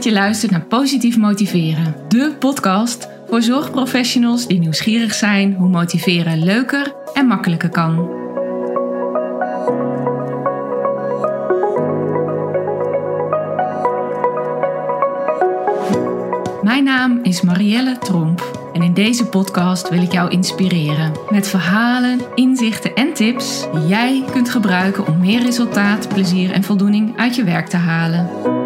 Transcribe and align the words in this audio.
dat 0.00 0.12
je 0.12 0.18
luistert 0.18 0.52
naar 0.52 0.64
Positief 0.64 1.16
Motiveren, 1.16 1.94
de 2.08 2.34
podcast 2.38 3.08
voor 3.28 3.42
zorgprofessionals 3.42 4.46
die 4.46 4.58
nieuwsgierig 4.58 5.14
zijn 5.14 5.54
hoe 5.54 5.68
motiveren 5.68 6.44
leuker 6.44 6.94
en 7.14 7.26
makkelijker 7.26 7.68
kan. 7.68 8.08
Mijn 16.62 16.84
naam 16.84 17.20
is 17.22 17.40
Marielle 17.40 17.98
Tromp 17.98 18.70
en 18.72 18.82
in 18.82 18.94
deze 18.94 19.26
podcast 19.26 19.88
wil 19.88 20.02
ik 20.02 20.12
jou 20.12 20.30
inspireren 20.30 21.12
met 21.30 21.48
verhalen, 21.48 22.20
inzichten 22.34 22.94
en 22.94 23.12
tips 23.12 23.66
die 23.72 23.86
jij 23.86 24.24
kunt 24.32 24.50
gebruiken 24.50 25.06
om 25.06 25.18
meer 25.18 25.42
resultaat, 25.42 26.08
plezier 26.08 26.52
en 26.52 26.62
voldoening 26.62 27.18
uit 27.18 27.36
je 27.36 27.44
werk 27.44 27.66
te 27.66 27.76
halen. 27.76 28.59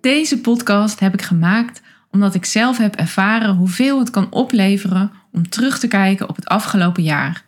Deze 0.00 0.40
podcast 0.40 1.00
heb 1.00 1.14
ik 1.14 1.22
gemaakt 1.22 1.82
omdat 2.10 2.34
ik 2.34 2.44
zelf 2.44 2.78
heb 2.78 2.94
ervaren 2.94 3.56
hoeveel 3.56 3.98
het 3.98 4.10
kan 4.10 4.26
opleveren 4.30 5.10
om 5.32 5.48
terug 5.48 5.78
te 5.78 5.88
kijken 5.88 6.28
op 6.28 6.36
het 6.36 6.46
afgelopen 6.46 7.02
jaar. 7.02 7.44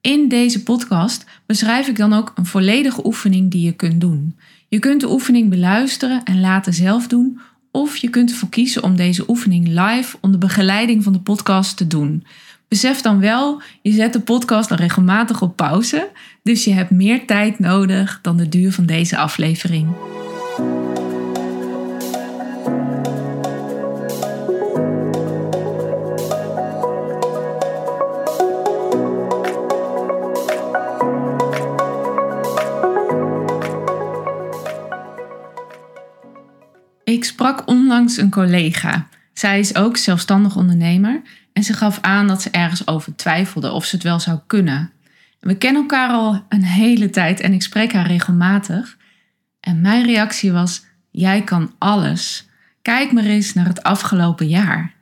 In 0.00 0.28
deze 0.28 0.62
podcast 0.62 1.24
beschrijf 1.46 1.88
ik 1.88 1.96
dan 1.96 2.12
ook 2.12 2.32
een 2.34 2.46
volledige 2.46 3.06
oefening 3.06 3.50
die 3.50 3.64
je 3.64 3.72
kunt 3.72 4.00
doen. 4.00 4.36
Je 4.68 4.78
kunt 4.78 5.00
de 5.00 5.10
oefening 5.10 5.50
beluisteren 5.50 6.24
en 6.24 6.40
laten 6.40 6.74
zelf 6.74 7.06
doen, 7.06 7.40
of 7.70 7.96
je 7.96 8.10
kunt 8.10 8.30
ervoor 8.30 8.48
kiezen 8.48 8.82
om 8.82 8.96
deze 8.96 9.30
oefening 9.30 9.68
live 9.68 10.16
onder 10.20 10.40
begeleiding 10.40 11.02
van 11.02 11.12
de 11.12 11.20
podcast 11.20 11.76
te 11.76 11.86
doen. 11.86 12.26
Besef 12.68 13.00
dan 13.00 13.20
wel, 13.20 13.62
je 13.82 13.92
zet 13.92 14.12
de 14.12 14.20
podcast 14.20 14.68
dan 14.68 14.78
regelmatig 14.78 15.42
op 15.42 15.56
pauze, 15.56 16.10
dus 16.42 16.64
je 16.64 16.72
hebt 16.72 16.90
meer 16.90 17.26
tijd 17.26 17.58
nodig 17.58 18.18
dan 18.22 18.36
de 18.36 18.48
duur 18.48 18.72
van 18.72 18.86
deze 18.86 19.16
aflevering. 19.16 19.88
Ik 37.12 37.24
sprak 37.24 37.68
onlangs 37.68 38.16
een 38.16 38.30
collega. 38.30 39.06
Zij 39.32 39.58
is 39.58 39.74
ook 39.74 39.96
zelfstandig 39.96 40.56
ondernemer 40.56 41.22
en 41.52 41.62
ze 41.62 41.72
gaf 41.72 41.98
aan 42.00 42.26
dat 42.26 42.42
ze 42.42 42.50
ergens 42.50 42.86
over 42.86 43.16
twijfelde 43.16 43.72
of 43.72 43.84
ze 43.84 43.94
het 43.94 44.04
wel 44.04 44.20
zou 44.20 44.38
kunnen. 44.46 44.90
We 45.40 45.56
kennen 45.56 45.82
elkaar 45.82 46.10
al 46.10 46.44
een 46.48 46.64
hele 46.64 47.10
tijd 47.10 47.40
en 47.40 47.52
ik 47.52 47.62
spreek 47.62 47.92
haar 47.92 48.06
regelmatig. 48.06 48.96
En 49.60 49.80
mijn 49.80 50.04
reactie 50.04 50.52
was: 50.52 50.84
Jij 51.10 51.42
kan 51.42 51.72
alles. 51.78 52.48
Kijk 52.82 53.12
maar 53.12 53.24
eens 53.24 53.52
naar 53.52 53.66
het 53.66 53.82
afgelopen 53.82 54.48
jaar. 54.48 54.92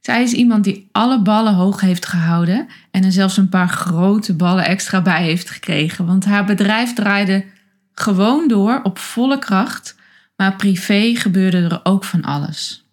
Zij 0.00 0.22
is 0.22 0.32
iemand 0.32 0.64
die 0.64 0.88
alle 0.92 1.22
ballen 1.22 1.54
hoog 1.54 1.80
heeft 1.80 2.06
gehouden 2.06 2.66
en 2.90 3.04
er 3.04 3.12
zelfs 3.12 3.36
een 3.36 3.48
paar 3.48 3.68
grote 3.68 4.34
ballen 4.34 4.64
extra 4.64 5.02
bij 5.02 5.22
heeft 5.22 5.50
gekregen, 5.50 6.06
want 6.06 6.24
haar 6.24 6.44
bedrijf 6.44 6.94
draaide 6.94 7.44
gewoon 7.94 8.48
door 8.48 8.80
op 8.82 8.98
volle 8.98 9.38
kracht 9.38 9.96
maar 10.38 10.56
privé 10.56 11.14
gebeurde 11.14 11.56
er 11.56 11.80
ook 11.82 12.04
van 12.04 12.22
alles. 12.22 12.86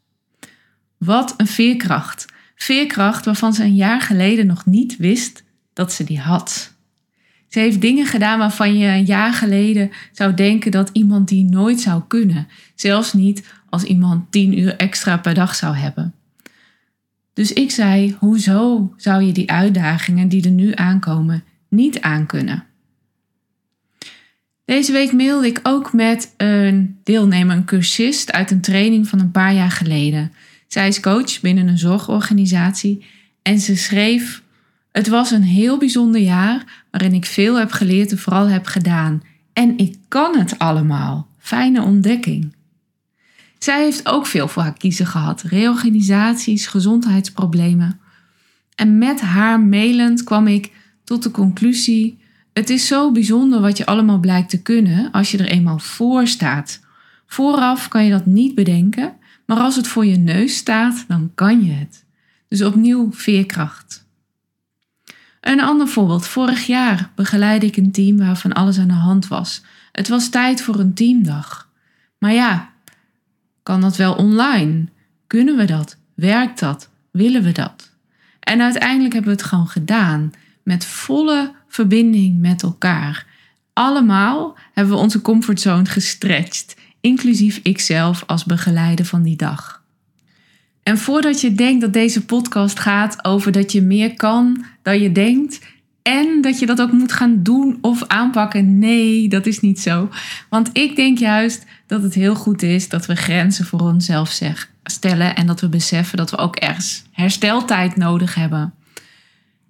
Wat 0.98 1.34
een 1.38 1.48
veerkracht. 1.48 2.26
Veerkracht 2.56 3.26
waarvan 3.26 3.54
ze 3.54 3.64
een 3.64 3.76
jaar 3.76 4.02
geleden 4.02 4.48
nog 4.48 4.66
niet 4.66 4.98
wist 4.98 5.44
dat 5.74 5.94
ze 5.94 6.04
die 6.04 6.20
had. 6.20 6.74
Ze 7.48 7.60
heeft 7.60 7.82
dingen 7.82 8.06
gedaan 8.06 8.40
waarvan 8.40 8.78
je 8.78 8.88
een 8.88 9.06
jaar 9.06 9.34
geleden 9.34 9.92
zou 10.12 10.34
denken 10.34 10.72
dat 10.72 10.90
iemand 10.94 11.28
die 11.28 11.44
nooit 11.44 11.80
zou 11.80 12.02
kunnen. 12.08 12.48
Zelfs 12.76 13.14
niet 13.14 13.48
als 13.70 13.84
iemand 13.84 14.32
tien 14.32 14.60
uur 14.60 14.76
extra 14.76 15.18
per 15.18 15.34
dag 15.34 15.56
zou 15.56 15.76
hebben. 15.76 16.14
Dus 17.34 17.54
ik 17.54 17.72
zei: 17.72 18.16
hoezo 18.20 18.94
zou 18.98 19.24
je 19.24 19.32
die 19.32 19.52
uitdagingen 19.52 20.28
die 20.28 20.44
er 20.44 20.52
nu 20.52 20.72
aankomen 20.76 21.44
niet 21.70 22.02
aankunnen? 22.02 22.64
Deze 24.66 24.92
week 24.92 25.14
mailde 25.14 25.48
ik 25.48 25.60
ook 25.64 25.94
met 25.94 26.34
een 26.38 27.00
deelnemer, 27.04 27.56
een 27.56 27.66
cursist 27.66 28.32
uit 28.32 28.52
een 28.52 28.62
training 28.62 29.08
van 29.08 29.20
een 29.20 29.32
paar 29.32 29.54
jaar 29.54 29.72
geleden. 29.72 30.32
Zij 30.68 30.88
is 30.88 31.00
coach 31.00 31.42
binnen 31.42 31.68
een 31.68 31.78
zorgorganisatie 31.78 33.06
en 33.42 33.60
ze 33.60 33.76
schreef: 33.76 34.42
Het 34.92 35.08
was 35.08 35.32
een 35.32 35.44
heel 35.44 35.78
bijzonder 35.78 36.22
jaar 36.22 36.84
waarin 36.92 37.14
ik 37.14 37.26
veel 37.26 37.56
heb 37.60 37.72
geleerd 37.72 38.12
en 38.12 38.18
vooral 38.18 38.48
heb 38.48 38.66
gedaan. 38.66 39.24
En 39.54 39.78
ik 39.78 39.96
kan 40.08 40.38
het 40.38 40.60
allemaal. 40.60 41.28
Fijne 41.40 41.82
ontdekking. 41.82 42.56
Zij 43.60 43.84
heeft 43.84 44.08
ook 44.08 44.26
veel 44.26 44.48
voor 44.48 44.64
haar 44.64 44.78
kiezen 44.78 45.06
gehad: 45.06 45.42
reorganisaties, 45.42 46.68
gezondheidsproblemen. 46.68 48.00
En 48.76 48.98
met 48.98 49.22
haar 49.22 49.60
mailend 49.60 50.24
kwam 50.24 50.48
ik 50.48 50.72
tot 51.04 51.24
de 51.24 51.32
conclusie 51.32 52.24
het 52.56 52.70
is 52.70 52.88
zo 52.88 53.12
bijzonder 53.12 53.62
wat 53.62 53.78
je 53.78 53.86
allemaal 53.86 54.20
blijkt 54.20 54.50
te 54.50 54.62
kunnen 54.62 55.12
als 55.12 55.32
je 55.32 55.38
er 55.38 55.50
eenmaal 55.50 55.80
voor 55.80 56.28
staat. 56.28 56.80
Vooraf 57.26 57.88
kan 57.88 58.04
je 58.04 58.12
dat 58.12 58.26
niet 58.26 58.56
bedenken, 58.56 59.14
maar 59.46 59.58
als 59.58 59.76
het 59.76 59.88
voor 59.88 60.06
je 60.06 60.18
neus 60.18 60.56
staat, 60.56 61.06
dan 61.08 61.32
kan 61.36 61.66
je 61.66 61.72
het. 61.72 62.06
Dus 62.48 62.64
opnieuw 62.64 63.12
veerkracht. 63.12 64.06
Een 65.42 65.62
ander 65.62 65.88
voorbeeld. 65.88 66.28
Vorig 66.28 66.66
jaar 66.66 67.12
begeleidde 67.16 67.68
ik 67.68 67.78
een 67.78 67.92
team 67.92 68.18
waarvan 68.18 68.54
alles 68.54 68.80
aan 68.80 68.88
de 68.88 68.94
hand 68.94 69.28
was. 69.28 69.62
Het 69.92 70.08
was 70.08 70.30
tijd 70.30 70.62
voor 70.62 70.80
een 70.80 70.94
teamdag. 70.94 71.70
Maar 72.18 72.34
ja, 72.34 72.70
kan 73.64 73.82
dat 73.82 73.96
wel 73.96 74.14
online? 74.14 74.86
Kunnen 75.28 75.58
we 75.58 75.66
dat? 75.66 75.98
Werkt 76.14 76.60
dat? 76.60 76.90
Willen 77.12 77.44
we 77.44 77.52
dat? 77.52 77.92
En 78.40 78.62
uiteindelijk 78.62 79.14
hebben 79.14 79.32
we 79.32 79.38
het 79.42 79.50
gewoon 79.50 79.68
gedaan 79.68 80.32
met 80.64 80.86
volle 80.86 81.54
verbinding 81.76 82.40
met 82.40 82.64
elkaar. 82.64 83.26
Allemaal 83.74 84.58
hebben 84.74 84.94
we 84.94 85.00
onze 85.00 85.22
comfortzone 85.22 85.86
gestretched, 85.86 86.76
inclusief 87.02 87.60
ikzelf 87.64 88.24
als 88.28 88.44
begeleider 88.44 89.06
van 89.06 89.24
die 89.24 89.36
dag. 89.36 89.84
En 90.84 90.98
voordat 90.98 91.42
je 91.42 91.54
denkt 91.54 91.82
dat 91.82 91.94
deze 91.94 92.26
podcast 92.26 92.80
gaat 92.80 93.26
over 93.26 93.52
dat 93.52 93.72
je 93.72 93.82
meer 93.82 94.14
kan 94.14 94.66
dan 94.82 95.00
je 95.00 95.12
denkt 95.12 95.60
en 96.02 96.42
dat 96.42 96.60
je 96.60 96.66
dat 96.66 96.82
ook 96.82 96.92
moet 96.92 97.12
gaan 97.12 97.44
doen 97.44 97.78
of 97.82 98.04
aanpakken, 98.08 98.80
nee, 98.80 99.28
dat 99.30 99.46
is 99.46 99.60
niet 99.60 99.80
zo. 99.80 100.10
Want 100.50 100.70
ik 100.74 100.96
denk 100.96 101.18
juist 101.18 101.66
dat 101.88 102.04
het 102.04 102.14
heel 102.14 102.36
goed 102.36 102.62
is 102.62 102.90
dat 102.90 103.06
we 103.06 103.16
grenzen 103.16 103.66
voor 103.66 103.80
onszelf 103.80 104.42
stellen 104.84 105.36
en 105.36 105.48
dat 105.48 105.62
we 105.62 105.70
beseffen 105.70 106.18
dat 106.18 106.32
we 106.32 106.38
ook 106.38 106.56
ergens 106.56 107.04
hersteltijd 107.12 107.96
nodig 107.96 108.36
hebben. 108.36 108.74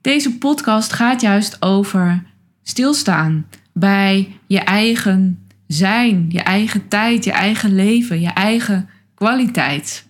Deze 0.05 0.37
podcast 0.37 0.93
gaat 0.93 1.21
juist 1.21 1.61
over 1.61 2.23
stilstaan 2.63 3.45
bij 3.73 4.37
je 4.47 4.59
eigen 4.59 5.45
zijn, 5.67 6.25
je 6.29 6.39
eigen 6.39 6.87
tijd, 6.87 7.23
je 7.23 7.31
eigen 7.31 7.75
leven, 7.75 8.21
je 8.21 8.29
eigen 8.29 8.89
kwaliteit. 9.15 10.07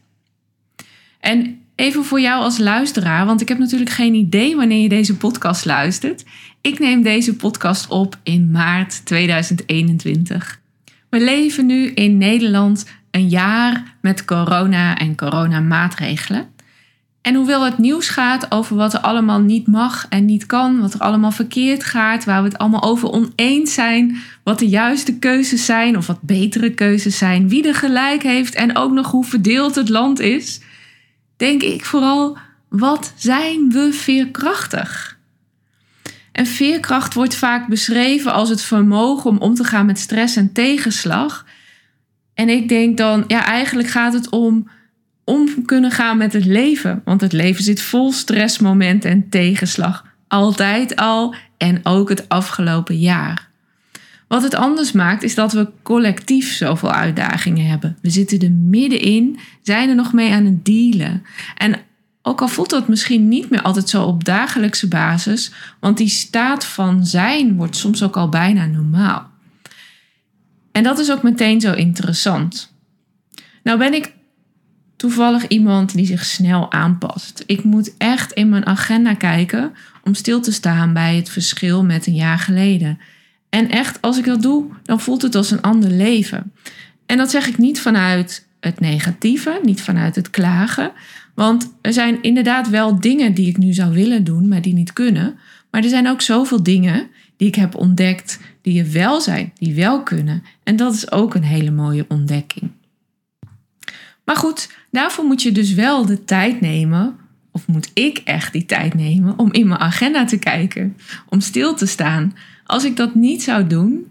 En 1.20 1.62
even 1.76 2.04
voor 2.04 2.20
jou 2.20 2.44
als 2.44 2.58
luisteraar, 2.58 3.26
want 3.26 3.42
ik 3.42 3.48
heb 3.48 3.58
natuurlijk 3.58 3.90
geen 3.90 4.14
idee 4.14 4.56
wanneer 4.56 4.82
je 4.82 4.90
deze 4.90 5.18
podcast 5.18 5.66
luistert. 5.66 6.24
Ik 6.62 6.80
neem 6.80 7.02
deze 7.02 7.36
podcast 7.36 7.88
op 7.88 8.18
in 8.24 8.52
maart 8.52 9.06
2021. 9.06 10.60
We 11.10 11.24
leven 11.24 11.66
nu 11.66 11.92
in 11.92 12.18
Nederland 12.18 12.86
een 13.12 13.30
jaar 13.30 13.96
met 14.02 14.26
corona 14.26 14.98
en 14.98 15.16
coronamaatregelen. 15.16 16.54
En 17.26 17.36
hoewel 17.36 17.66
het 17.66 17.78
nieuws 17.78 18.10
gaat 18.10 18.52
over 18.52 18.76
wat 18.76 18.94
er 18.94 19.00
allemaal 19.00 19.40
niet 19.40 19.68
mag 19.68 20.06
en 20.10 20.26
niet 20.26 20.46
kan, 20.46 20.80
wat 20.80 20.94
er 20.94 21.00
allemaal 21.00 21.32
verkeerd 21.32 21.84
gaat, 21.84 22.26
waar 22.26 22.42
we 22.42 22.48
het 22.48 22.58
allemaal 22.58 22.84
over 22.84 23.12
oneens 23.12 23.74
zijn, 23.74 24.18
wat 24.44 24.60
de 24.60 24.68
juiste 24.68 25.18
keuzes 25.20 25.66
zijn 25.66 25.98
of 25.98 26.08
wat 26.08 26.22
betere 26.22 26.74
keuzes 26.74 27.18
zijn, 27.18 27.50
wie 27.50 27.68
er 27.68 27.76
gelijk 27.76 28.24
heeft 28.24 28.56
en 28.56 28.76
ook 28.76 28.92
nog 28.92 29.12
hoe 29.12 29.26
verdeeld 29.26 29.76
het 29.76 29.90
land 29.90 30.20
is, 30.20 30.60
denk 31.38 31.64
ik 31.64 31.86
vooral, 31.86 32.38
wat 32.70 33.14
zijn 33.16 33.70
we 33.70 33.94
veerkrachtig? 33.94 35.18
En 36.32 36.46
veerkracht 36.46 37.14
wordt 37.14 37.36
vaak 37.36 37.68
beschreven 37.68 38.34
als 38.34 38.50
het 38.50 38.62
vermogen 38.62 39.30
om 39.30 39.38
om 39.38 39.54
te 39.54 39.64
gaan 39.64 39.86
met 39.86 40.00
stress 40.00 40.36
en 40.36 40.52
tegenslag. 40.52 41.46
En 42.34 42.50
ik 42.50 42.70
denk 42.70 42.98
dan, 42.98 43.24
ja, 43.28 43.46
eigenlijk 43.46 43.90
gaat 43.90 44.14
het 44.14 44.30
om 44.30 44.68
om 45.26 45.66
kunnen 45.66 45.92
gaan 45.92 46.18
met 46.18 46.34
het 46.34 46.46
leven. 46.46 47.02
Want 47.06 47.22
het 47.22 47.34
leven 47.34 47.64
zit 47.64 47.82
vol 47.82 48.12
stressmomenten 48.12 49.12
en 49.12 49.30
tegenslag. 49.30 50.06
Altijd 50.28 50.96
al 50.96 51.36
en 51.58 51.80
ook 51.84 52.10
het 52.10 52.30
afgelopen 52.30 53.00
jaar. 53.00 53.48
Wat 54.28 54.44
het 54.44 54.56
anders 54.56 54.92
maakt 54.92 55.24
is 55.24 55.36
dat 55.36 55.52
we 55.52 55.70
collectief 55.84 56.54
zoveel 56.54 56.92
uitdagingen 56.92 57.66
hebben. 57.66 57.98
We 58.02 58.10
zitten 58.10 58.40
er 58.40 58.52
middenin, 58.52 59.40
zijn 59.62 59.90
er 59.90 59.96
nog 59.96 60.14
mee 60.14 60.32
aan 60.32 60.46
het 60.46 60.66
dealen. 60.66 61.24
En 61.58 61.76
ook 62.22 62.42
al 62.42 62.48
voelt 62.48 62.70
dat 62.70 62.88
misschien 62.88 63.28
niet 63.28 63.50
meer 63.50 63.62
altijd 63.62 63.90
zo 63.90 64.04
op 64.04 64.24
dagelijkse 64.24 64.88
basis, 64.88 65.52
want 65.80 65.98
die 65.98 66.08
staat 66.08 66.66
van 66.66 67.06
zijn 67.06 67.56
wordt 67.56 67.76
soms 67.76 68.04
ook 68.04 68.18
al 68.18 68.30
bijna 68.30 68.66
normaal. 68.66 69.30
En 70.72 70.84
dat 70.84 71.00
is 71.00 71.12
ook 71.12 71.24
meteen 71.24 71.62
zo 71.62 71.74
interessant. 71.74 72.74
Nou 73.64 73.78
ben 73.78 73.94
ik 73.94 74.14
toevallig 74.96 75.48
iemand 75.48 75.94
die 75.96 76.06
zich 76.06 76.26
snel 76.26 76.72
aanpast. 76.72 77.44
Ik 77.46 77.64
moet 77.64 77.98
echt 77.98 78.32
in 78.32 78.50
mijn 78.50 78.66
agenda 78.66 79.14
kijken 79.14 79.74
om 80.04 80.14
stil 80.14 80.42
te 80.42 80.52
staan 80.52 80.94
bij 80.94 81.16
het 81.16 81.30
verschil 81.30 81.84
met 81.84 82.08
een 82.08 82.16
jaar 82.16 82.40
geleden. 82.40 83.00
En 83.50 83.70
echt, 83.70 84.02
als 84.02 84.18
ik 84.18 84.26
dat 84.26 84.42
doe, 84.42 84.66
dan 84.84 85.00
voelt 85.00 85.22
het 85.22 85.36
als 85.36 85.52
een 85.52 85.62
ander 85.62 85.90
leven. 85.90 86.52
En 87.06 87.18
dat 87.18 87.32
zeg 87.32 87.48
ik 87.48 87.58
niet 87.58 87.82
vanuit 87.82 88.48
het 88.60 88.80
negatieve, 88.80 89.60
niet 89.64 89.82
vanuit 89.82 90.16
het 90.16 90.30
klagen. 90.30 90.92
Want 91.34 91.74
er 91.82 91.94
zijn 91.94 92.22
inderdaad 92.22 92.70
wel 92.70 93.00
dingen 93.00 93.34
die 93.34 93.48
ik 93.48 93.58
nu 93.58 93.74
zou 93.74 93.94
willen 93.94 94.24
doen, 94.24 94.48
maar 94.48 94.62
die 94.62 94.74
niet 94.74 94.94
kunnen. 94.94 95.38
Maar 95.72 95.84
er 95.84 95.90
zijn 95.90 96.08
ook 96.08 96.22
zoveel 96.22 96.64
dingen 96.64 97.08
die 97.38 97.48
ik 97.48 97.56
heb 97.56 97.76
ontdekt 97.76 98.40
die 98.62 98.80
er 98.80 98.92
wel 98.92 99.22
zijn, 99.22 99.52
die 99.58 99.76
wel 99.76 100.04
kunnen. 100.04 100.44
En 100.64 100.76
dat 100.76 100.94
is 100.94 101.12
ook 101.12 101.36
een 101.36 101.44
hele 101.44 101.72
mooie 101.72 102.06
ontdekking. 102.08 102.72
Maar 104.26 104.36
goed, 104.36 104.70
daarvoor 104.92 105.26
moet 105.26 105.42
je 105.42 105.52
dus 105.52 105.74
wel 105.74 106.06
de 106.06 106.24
tijd 106.24 106.62
nemen, 106.62 107.16
of 107.52 107.68
moet 107.68 107.92
ik 107.94 108.18
echt 108.18 108.54
die 108.54 108.66
tijd 108.66 108.94
nemen, 108.94 109.40
om 109.40 109.52
in 109.52 109.68
mijn 109.68 109.80
agenda 109.80 110.26
te 110.26 110.38
kijken, 110.38 110.98
om 111.30 111.40
stil 111.40 111.76
te 111.76 111.86
staan. 111.86 112.34
Als 112.66 112.86
ik 112.86 112.96
dat 112.96 113.16
niet 113.16 113.44
zou 113.44 113.68
doen, 113.68 114.06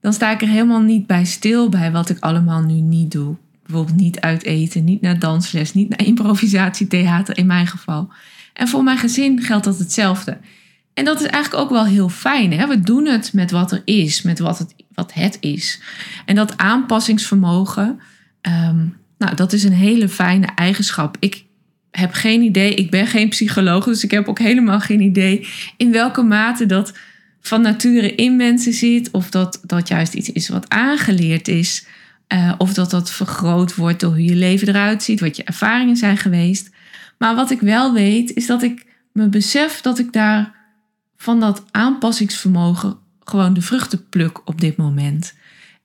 dan 0.00 0.12
sta 0.12 0.30
ik 0.30 0.42
er 0.42 0.48
helemaal 0.48 0.80
niet 0.80 1.06
bij 1.06 1.24
stil 1.24 1.68
bij 1.68 1.92
wat 1.92 2.08
ik 2.08 2.18
allemaal 2.18 2.62
nu 2.62 2.80
niet 2.80 3.10
doe. 3.12 3.36
Bijvoorbeeld 3.66 3.96
niet 3.96 4.20
uit 4.20 4.42
eten, 4.42 4.84
niet 4.84 5.00
naar 5.00 5.18
dansles, 5.18 5.74
niet 5.74 5.88
naar 5.88 6.06
improvisatietheater 6.12 7.38
in 7.38 7.46
mijn 7.46 7.66
geval. 7.66 8.08
En 8.52 8.68
voor 8.68 8.82
mijn 8.82 8.98
gezin 8.98 9.42
geldt 9.42 9.64
dat 9.64 9.78
hetzelfde. 9.78 10.38
En 10.94 11.04
dat 11.04 11.20
is 11.20 11.26
eigenlijk 11.26 11.64
ook 11.64 11.70
wel 11.70 11.86
heel 11.86 12.08
fijn. 12.08 12.52
Hè? 12.52 12.66
We 12.66 12.80
doen 12.80 13.06
het 13.06 13.32
met 13.32 13.50
wat 13.50 13.72
er 13.72 13.82
is, 13.84 14.22
met 14.22 14.38
wat 14.38 14.58
het, 14.58 14.74
wat 14.94 15.12
het 15.12 15.36
is. 15.40 15.80
En 16.24 16.34
dat 16.34 16.56
aanpassingsvermogen, 16.56 18.00
ehm, 18.40 18.86
nou, 19.18 19.34
dat 19.34 19.52
is 19.52 19.64
een 19.64 19.72
hele 19.72 20.08
fijne 20.08 20.46
eigenschap. 20.54 21.16
Ik 21.20 21.44
heb 21.90 22.12
geen 22.12 22.42
idee, 22.42 22.74
ik 22.74 22.90
ben 22.90 23.06
geen 23.06 23.28
psycholoog, 23.28 23.84
dus 23.84 24.04
ik 24.04 24.10
heb 24.10 24.28
ook 24.28 24.38
helemaal 24.38 24.80
geen 24.80 25.00
idee 25.00 25.48
in 25.76 25.92
welke 25.92 26.22
mate 26.22 26.66
dat 26.66 26.92
van 27.40 27.60
nature 27.60 28.14
in 28.14 28.36
mensen 28.36 28.72
zit, 28.72 29.10
of 29.10 29.30
dat 29.30 29.60
dat 29.66 29.88
juist 29.88 30.14
iets 30.14 30.32
is 30.32 30.48
wat 30.48 30.68
aangeleerd 30.68 31.48
is, 31.48 31.86
uh, 32.32 32.52
of 32.58 32.74
dat 32.74 32.90
dat 32.90 33.10
vergroot 33.10 33.74
wordt 33.74 34.00
door 34.00 34.10
hoe 34.10 34.24
je 34.24 34.34
leven 34.34 34.68
eruit 34.68 35.02
ziet, 35.02 35.20
wat 35.20 35.36
je 35.36 35.44
ervaringen 35.44 35.96
zijn 35.96 36.16
geweest. 36.16 36.70
Maar 37.18 37.34
wat 37.34 37.50
ik 37.50 37.60
wel 37.60 37.92
weet, 37.92 38.34
is 38.34 38.46
dat 38.46 38.62
ik 38.62 38.86
me 39.12 39.28
besef 39.28 39.80
dat 39.80 39.98
ik 39.98 40.12
daar 40.12 40.54
van 41.16 41.40
dat 41.40 41.64
aanpassingsvermogen 41.70 42.98
gewoon 43.24 43.54
de 43.54 43.62
vruchten 43.62 44.08
pluk 44.08 44.48
op 44.48 44.60
dit 44.60 44.76
moment. 44.76 45.34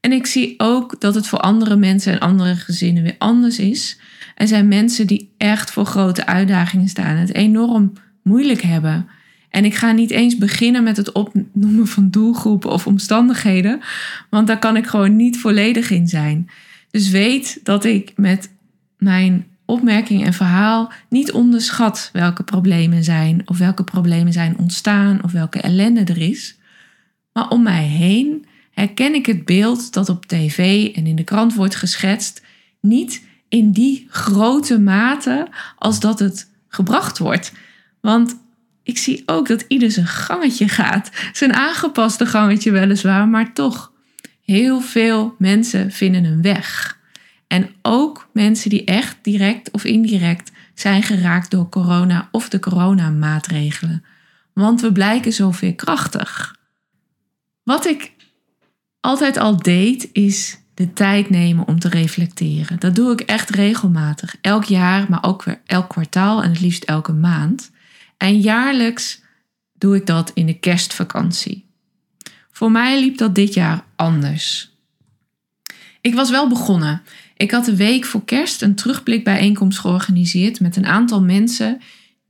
En 0.01 0.11
ik 0.11 0.25
zie 0.25 0.53
ook 0.57 1.01
dat 1.01 1.15
het 1.15 1.27
voor 1.27 1.39
andere 1.39 1.75
mensen 1.75 2.13
en 2.13 2.19
andere 2.19 2.55
gezinnen 2.55 3.03
weer 3.03 3.15
anders 3.17 3.59
is. 3.59 3.99
Er 4.35 4.47
zijn 4.47 4.67
mensen 4.67 5.07
die 5.07 5.33
echt 5.37 5.71
voor 5.71 5.85
grote 5.85 6.25
uitdagingen 6.25 6.87
staan, 6.87 7.15
het 7.15 7.33
enorm 7.33 7.93
moeilijk 8.23 8.61
hebben. 8.61 9.07
En 9.49 9.65
ik 9.65 9.75
ga 9.75 9.91
niet 9.91 10.11
eens 10.11 10.37
beginnen 10.37 10.83
met 10.83 10.97
het 10.97 11.11
opnoemen 11.11 11.87
van 11.87 12.09
doelgroepen 12.09 12.71
of 12.71 12.87
omstandigheden, 12.87 13.81
want 14.29 14.47
daar 14.47 14.59
kan 14.59 14.77
ik 14.77 14.87
gewoon 14.87 15.15
niet 15.15 15.37
volledig 15.37 15.89
in 15.89 16.07
zijn. 16.07 16.49
Dus 16.91 17.09
weet 17.09 17.59
dat 17.63 17.85
ik 17.85 18.13
met 18.15 18.51
mijn 18.97 19.45
opmerking 19.65 20.25
en 20.25 20.33
verhaal 20.33 20.91
niet 21.09 21.31
onderschat 21.31 22.09
welke 22.13 22.43
problemen 22.43 23.03
zijn, 23.03 23.41
of 23.45 23.57
welke 23.57 23.83
problemen 23.83 24.33
zijn 24.33 24.57
ontstaan, 24.57 25.23
of 25.23 25.31
welke 25.31 25.61
ellende 25.61 26.03
er 26.03 26.21
is. 26.21 26.57
Maar 27.33 27.49
om 27.49 27.63
mij 27.63 27.83
heen 27.83 28.45
herken 28.71 29.13
ik 29.13 29.25
het 29.25 29.45
beeld 29.45 29.93
dat 29.93 30.09
op 30.09 30.25
tv 30.25 30.89
en 30.95 31.07
in 31.07 31.15
de 31.15 31.23
krant 31.23 31.55
wordt 31.55 31.75
geschetst, 31.75 32.41
niet 32.79 33.23
in 33.49 33.71
die 33.71 34.07
grote 34.09 34.79
mate 34.79 35.47
als 35.77 35.99
dat 35.99 36.19
het 36.19 36.49
gebracht 36.67 37.17
wordt. 37.17 37.51
Want 38.01 38.35
ik 38.83 38.97
zie 38.97 39.23
ook 39.25 39.47
dat 39.47 39.65
ieder 39.67 39.91
zijn 39.91 40.07
gangetje 40.07 40.67
gaat. 40.67 41.11
Zijn 41.33 41.53
aangepaste 41.53 42.25
gangetje 42.25 42.71
weliswaar, 42.71 43.27
maar 43.27 43.53
toch. 43.53 43.91
Heel 44.45 44.81
veel 44.81 45.35
mensen 45.37 45.91
vinden 45.91 46.23
een 46.23 46.41
weg. 46.41 46.99
En 47.47 47.69
ook 47.81 48.29
mensen 48.33 48.69
die 48.69 48.83
echt 48.83 49.17
direct 49.21 49.71
of 49.71 49.83
indirect 49.83 50.51
zijn 50.73 51.03
geraakt 51.03 51.51
door 51.51 51.69
corona 51.69 52.29
of 52.31 52.49
de 52.49 52.59
coronamaatregelen. 52.59 54.03
Want 54.53 54.81
we 54.81 54.91
blijken 54.91 55.33
zo 55.33 55.51
veerkrachtig. 55.51 56.55
Wat 57.63 57.85
ik 57.85 58.11
altijd 59.01 59.37
al 59.37 59.57
deed, 59.57 60.09
is 60.11 60.59
de 60.73 60.93
tijd 60.93 61.29
nemen 61.29 61.67
om 61.67 61.79
te 61.79 61.89
reflecteren. 61.89 62.79
Dat 62.79 62.95
doe 62.95 63.11
ik 63.11 63.21
echt 63.21 63.49
regelmatig. 63.49 64.35
Elk 64.41 64.63
jaar, 64.63 65.05
maar 65.09 65.23
ook 65.23 65.43
weer 65.43 65.61
elk 65.65 65.89
kwartaal 65.89 66.43
en 66.43 66.49
het 66.49 66.61
liefst 66.61 66.83
elke 66.83 67.13
maand. 67.13 67.71
En 68.17 68.39
jaarlijks 68.39 69.21
doe 69.73 69.95
ik 69.95 70.05
dat 70.05 70.31
in 70.33 70.45
de 70.45 70.59
kerstvakantie. 70.59 71.69
Voor 72.51 72.71
mij 72.71 72.99
liep 72.99 73.17
dat 73.17 73.35
dit 73.35 73.53
jaar 73.53 73.83
anders. 73.95 74.71
Ik 76.01 76.13
was 76.13 76.29
wel 76.29 76.47
begonnen. 76.47 77.01
Ik 77.37 77.51
had 77.51 77.65
de 77.65 77.75
week 77.75 78.05
voor 78.05 78.25
kerst 78.25 78.61
een 78.61 78.75
terugblikbijeenkomst 78.75 79.79
georganiseerd 79.79 80.59
met 80.59 80.75
een 80.75 80.85
aantal 80.85 81.21
mensen 81.21 81.81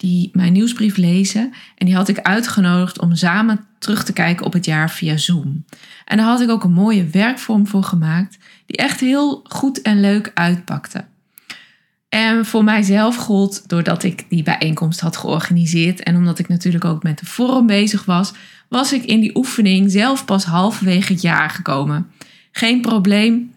die 0.02 0.30
mijn 0.34 0.54
nieuwsbrief 0.54 0.98
lezen. 0.98 1.54
En 1.78 1.86
die 1.86 1.96
had 1.96 2.08
ik 2.08 2.20
uitgenodigd 2.20 3.00
om 3.00 3.16
samen 3.16 3.66
terug 3.80 4.04
te 4.04 4.14
kijken 4.14 4.46
op 4.46 4.54
het 4.54 4.66
jaar 4.66 4.92
via 4.92 5.18
Zoom. 5.18 5.66
En 6.06 6.18
daar 6.18 6.26
had 6.26 6.42
ik 6.42 6.50
ook 6.50 6.64
een 6.64 6.74
mooie 6.74 7.06
werkvorm 7.06 7.68
voor 7.68 7.84
gemaakt, 7.84 8.38
die 8.66 8.78
echt 8.78 9.00
heel 9.00 9.42
goed 9.44 9.82
en 9.82 10.00
leuk 10.00 10.32
uitpakte. 10.34 11.06
En 12.10 12.46
voor 12.46 12.64
mijzelf 12.64 13.16
gold, 13.16 13.70
doordat 13.70 14.04
ik 14.04 14.26
die 14.30 14.44
bijeenkomst 14.44 15.00
had 15.00 15.18
georganiseerd 15.18 16.04
en 16.04 16.16
omdat 16.16 16.40
ik 16.40 16.48
natuurlijk 16.48 16.86
ook 16.86 17.04
met 17.04 17.20
de 17.20 17.26
forum 17.26 17.66
bezig 17.66 18.06
was, 18.06 18.34
was 18.68 18.94
ik 18.94 19.04
in 19.04 19.20
die 19.20 19.36
oefening 19.36 19.92
zelf 19.92 20.26
pas 20.26 20.46
halverwege 20.46 21.14
het 21.14 21.22
jaar 21.22 21.50
gekomen. 21.50 22.08
Geen 22.52 22.82
probleem, 22.82 23.54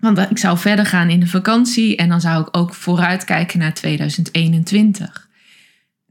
want 0.00 0.18
ik 0.18 0.38
zou 0.38 0.58
verder 0.58 0.86
gaan 0.86 1.08
in 1.08 1.20
de 1.20 1.26
vakantie 1.26 1.96
en 1.96 2.08
dan 2.08 2.20
zou 2.20 2.42
ik 2.42 2.56
ook 2.56 2.74
vooruitkijken 2.74 3.58
naar 3.58 3.74
2021. 3.74 5.28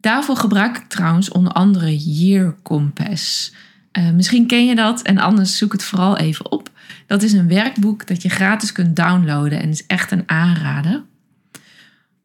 Daarvoor 0.02 0.38
gebruik 0.38 0.78
ik 0.78 0.88
trouwens 0.88 1.30
onder 1.30 1.52
andere 1.52 1.98
Year 1.98 2.56
Compass. 2.64 3.54
Uh, 3.98 4.10
misschien 4.12 4.48
ken 4.48 4.66
je 4.66 4.76
dat 4.76 5.02
en 5.02 5.18
anders 5.18 5.58
zoek 5.58 5.72
het 5.72 5.84
vooral 5.84 6.18
even 6.18 6.52
op. 6.52 6.70
Dat 7.08 7.24
is 7.24 7.34
een 7.34 7.48
werkboek 7.48 8.08
dat 8.08 8.22
je 8.22 8.30
gratis 8.30 8.72
kunt 8.72 8.96
downloaden 8.96 9.62
en 9.62 9.70
is 9.70 9.86
echt 9.86 10.12
een 10.12 10.24
aanrader. 10.26 11.04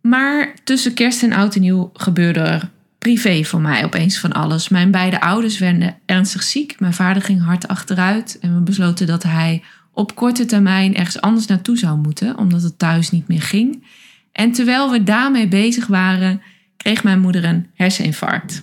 Maar 0.00 0.54
tussen 0.64 0.95
kerst 0.95 1.23
en 1.23 1.33
oud 1.33 1.54
en 1.54 1.61
nieuw 1.61 1.90
gebeurde 1.95 2.40
er 2.40 2.71
privé 2.99 3.45
voor 3.45 3.61
mij 3.61 3.85
opeens 3.85 4.19
van 4.19 4.33
alles. 4.33 4.69
Mijn 4.69 4.90
beide 4.90 5.21
ouders 5.21 5.59
werden 5.59 5.97
ernstig 6.07 6.43
ziek. 6.43 6.81
Mijn 6.81 6.95
vader 6.95 7.23
ging 7.23 7.45
hard 7.45 7.69
achteruit 7.69 8.38
en 8.40 8.54
we 8.54 8.61
besloten 8.61 9.07
dat 9.07 9.23
hij 9.23 9.62
op 9.93 10.14
korte 10.14 10.45
termijn 10.45 10.95
ergens 10.95 11.21
anders 11.21 11.47
naartoe 11.47 11.78
zou 11.78 11.99
moeten, 11.99 12.38
omdat 12.38 12.62
het 12.62 12.78
thuis 12.78 13.11
niet 13.11 13.28
meer 13.28 13.43
ging. 13.43 13.85
En 14.33 14.52
terwijl 14.52 14.90
we 14.90 15.02
daarmee 15.02 15.49
bezig 15.49 15.87
waren, 15.87 16.43
kreeg 16.85 17.03
mijn 17.03 17.21
moeder 17.21 17.45
een 17.45 17.67
herseninfarct. 17.75 18.62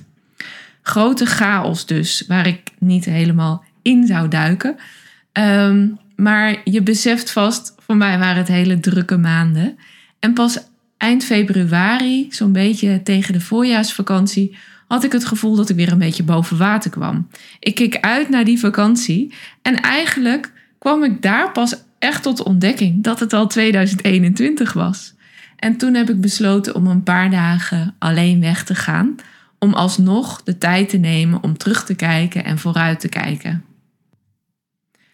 Grote 0.81 1.25
chaos 1.25 1.85
dus, 1.85 2.23
waar 2.27 2.47
ik 2.47 2.61
niet 2.79 3.05
helemaal 3.05 3.63
in 3.81 4.07
zou 4.07 4.27
duiken. 4.27 4.75
Ehm, 5.31 5.87
maar 6.15 6.61
je 6.63 6.81
beseft 6.81 7.31
vast, 7.31 7.75
voor 7.77 7.95
mij 7.95 8.19
waren 8.19 8.37
het 8.37 8.47
hele 8.47 8.79
drukke 8.79 9.17
maanden. 9.17 9.77
En 10.19 10.33
pas 10.33 10.57
eind 10.97 11.23
februari, 11.23 12.27
zo'n 12.29 12.51
beetje 12.51 13.03
tegen 13.03 13.33
de 13.33 13.41
voorjaarsvakantie, 13.41 14.57
had 14.87 15.03
ik 15.03 15.11
het 15.11 15.25
gevoel 15.25 15.55
dat 15.55 15.69
ik 15.69 15.75
weer 15.75 15.91
een 15.91 15.97
beetje 15.97 16.23
boven 16.23 16.57
water 16.57 16.91
kwam. 16.91 17.27
Ik 17.59 17.75
keek 17.75 17.99
uit 17.99 18.29
naar 18.29 18.45
die 18.45 18.59
vakantie 18.59 19.33
en 19.61 19.81
eigenlijk 19.81 20.51
kwam 20.79 21.03
ik 21.03 21.21
daar 21.21 21.51
pas 21.51 21.75
echt 21.99 22.23
tot 22.23 22.37
de 22.37 22.43
ontdekking 22.43 23.03
dat 23.03 23.19
het 23.19 23.33
al 23.33 23.47
2021 23.47 24.73
was. 24.73 25.13
En 25.61 25.77
toen 25.77 25.93
heb 25.93 26.09
ik 26.09 26.21
besloten 26.21 26.75
om 26.75 26.87
een 26.87 27.03
paar 27.03 27.29
dagen 27.29 27.95
alleen 27.99 28.39
weg 28.39 28.63
te 28.63 28.75
gaan, 28.75 29.15
om 29.59 29.73
alsnog 29.73 30.43
de 30.43 30.57
tijd 30.57 30.89
te 30.89 30.97
nemen 30.97 31.43
om 31.43 31.57
terug 31.57 31.85
te 31.85 31.95
kijken 31.95 32.43
en 32.43 32.57
vooruit 32.57 32.99
te 32.99 33.09
kijken. 33.09 33.63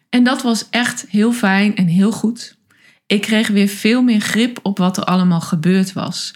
En 0.10 0.24
dat 0.24 0.42
was 0.42 0.70
echt 0.70 1.06
heel 1.10 1.34
fijn 1.34 1.76
en 1.76 1.88
heel 1.88 2.12
goed. 2.12 2.58
Ik 3.06 3.22
kreeg 3.22 3.48
weer 3.48 3.68
veel 3.68 4.02
meer 4.02 4.20
grip 4.20 4.60
op 4.64 4.78
wat 4.78 4.98
er 4.98 5.04
allemaal 5.04 5.42
gebeurd 5.42 5.94
was. 5.94 6.34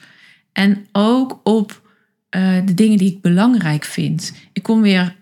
En 0.52 0.86
ook 0.92 1.40
op 1.44 1.82
uh, 2.36 2.56
de 2.66 2.74
dingen 2.74 2.98
die 2.98 3.12
ik 3.12 3.22
belangrijk 3.22 3.84
vind. 3.84 4.34
Ik 4.54 4.64
kon 4.64 4.82
weer 4.82 5.16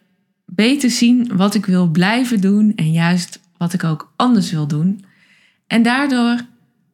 beter 0.46 0.90
zien 0.90 1.36
wat 1.36 1.56
ik 1.56 1.66
wil 1.66 1.88
blijven 1.88 2.42
doen 2.42 2.74
en 2.76 2.92
juist 2.92 3.40
wat 3.58 3.74
ik 3.74 3.84
ook 3.84 4.14
anders 4.16 4.52
wil 4.52 4.68
doen. 4.68 5.06
En 5.68 5.84
daardoor 5.84 6.42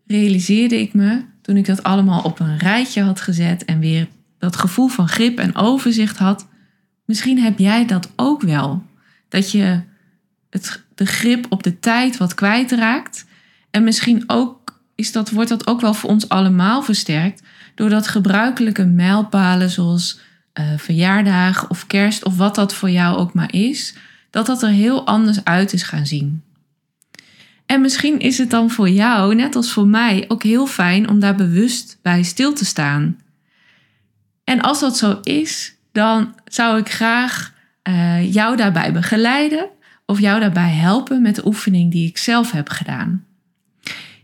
realiseerde 0.07 0.79
ik 0.79 0.93
me, 0.93 1.33
toen 1.45 1.57
ik 1.57 1.65
dat 1.65 1.83
allemaal 1.83 2.21
op 2.21 2.39
een 2.39 2.57
rijtje 2.57 3.01
had 3.01 3.21
gezet 3.21 3.65
en 3.65 3.79
weer 3.79 4.07
dat 4.39 4.55
gevoel 4.55 4.87
van 4.87 5.07
grip 5.07 5.39
en 5.39 5.55
overzicht 5.55 6.17
had, 6.17 6.47
misschien 7.05 7.39
heb 7.39 7.59
jij 7.59 7.85
dat 7.85 8.11
ook 8.15 8.41
wel. 8.41 8.83
Dat 9.29 9.51
je 9.51 9.81
het, 10.49 10.83
de 10.95 11.05
grip 11.05 11.45
op 11.49 11.63
de 11.63 11.79
tijd 11.79 12.17
wat 12.17 12.33
kwijtraakt. 12.33 13.25
En 13.71 13.83
misschien 13.83 14.23
ook 14.27 14.79
is 14.95 15.11
dat, 15.11 15.29
wordt 15.29 15.49
dat 15.49 15.67
ook 15.67 15.81
wel 15.81 15.93
voor 15.93 16.09
ons 16.09 16.29
allemaal 16.29 16.81
versterkt. 16.81 17.41
Doordat 17.75 18.07
gebruikelijke 18.07 18.85
mijlpalen 18.85 19.69
zoals 19.69 20.19
uh, 20.53 20.65
verjaardagen 20.77 21.69
of 21.69 21.87
kerst 21.87 22.25
of 22.25 22.37
wat 22.37 22.55
dat 22.55 22.73
voor 22.73 22.89
jou 22.89 23.17
ook 23.17 23.33
maar 23.33 23.53
is, 23.53 23.95
dat 24.29 24.45
dat 24.45 24.63
er 24.63 24.69
heel 24.69 25.05
anders 25.05 25.43
uit 25.43 25.73
is 25.73 25.83
gaan 25.83 26.05
zien. 26.05 26.43
En 27.65 27.81
misschien 27.81 28.19
is 28.19 28.37
het 28.37 28.49
dan 28.49 28.69
voor 28.69 28.89
jou, 28.89 29.35
net 29.35 29.55
als 29.55 29.73
voor 29.73 29.87
mij, 29.87 30.25
ook 30.27 30.43
heel 30.43 30.67
fijn 30.67 31.09
om 31.09 31.19
daar 31.19 31.35
bewust 31.35 31.99
bij 32.01 32.23
stil 32.23 32.53
te 32.53 32.65
staan. 32.65 33.19
En 34.43 34.61
als 34.61 34.79
dat 34.79 34.97
zo 34.97 35.19
is, 35.23 35.75
dan 35.91 36.35
zou 36.45 36.79
ik 36.79 36.89
graag 36.89 37.53
uh, 37.89 38.33
jou 38.33 38.55
daarbij 38.55 38.93
begeleiden 38.93 39.69
of 40.05 40.19
jou 40.19 40.39
daarbij 40.39 40.69
helpen 40.69 41.21
met 41.21 41.35
de 41.35 41.45
oefening 41.45 41.91
die 41.91 42.07
ik 42.07 42.17
zelf 42.17 42.51
heb 42.51 42.69
gedaan. 42.69 43.25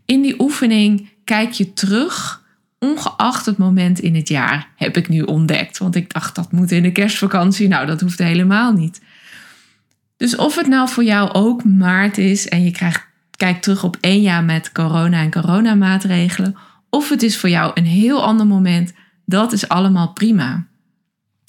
In 0.05 0.21
die 0.21 0.41
oefening 0.41 1.09
kijk 1.23 1.51
je 1.51 1.73
terug, 1.73 2.43
ongeacht 2.79 3.45
het 3.45 3.57
moment 3.57 3.99
in 3.99 4.15
het 4.15 4.27
jaar, 4.27 4.67
heb 4.75 4.97
ik 4.97 5.09
nu 5.09 5.21
ontdekt. 5.21 5.77
Want 5.77 5.95
ik 5.95 6.13
dacht 6.13 6.35
dat 6.35 6.51
moet 6.51 6.71
in 6.71 6.83
de 6.83 6.91
kerstvakantie. 6.91 7.67
Nou, 7.67 7.85
dat 7.85 8.01
hoeft 8.01 8.19
helemaal 8.19 8.73
niet. 8.73 9.01
Dus 10.17 10.35
of 10.35 10.55
het 10.55 10.67
nou 10.67 10.89
voor 10.89 11.03
jou 11.03 11.31
ook 11.31 11.63
maart 11.63 12.17
is 12.17 12.49
en 12.49 12.63
je 12.63 12.71
krijgt, 12.71 13.07
kijkt 13.41 13.63
terug 13.63 13.83
op 13.83 13.97
één 13.99 14.21
jaar 14.21 14.43
met 14.43 14.71
corona 14.71 15.21
en 15.21 15.31
coronamaatregelen, 15.31 16.55
of 16.89 17.09
het 17.09 17.23
is 17.23 17.37
voor 17.37 17.49
jou 17.49 17.71
een 17.73 17.85
heel 17.85 18.23
ander 18.23 18.45
moment, 18.47 18.93
dat 19.25 19.51
is 19.51 19.67
allemaal 19.67 20.13
prima. 20.13 20.67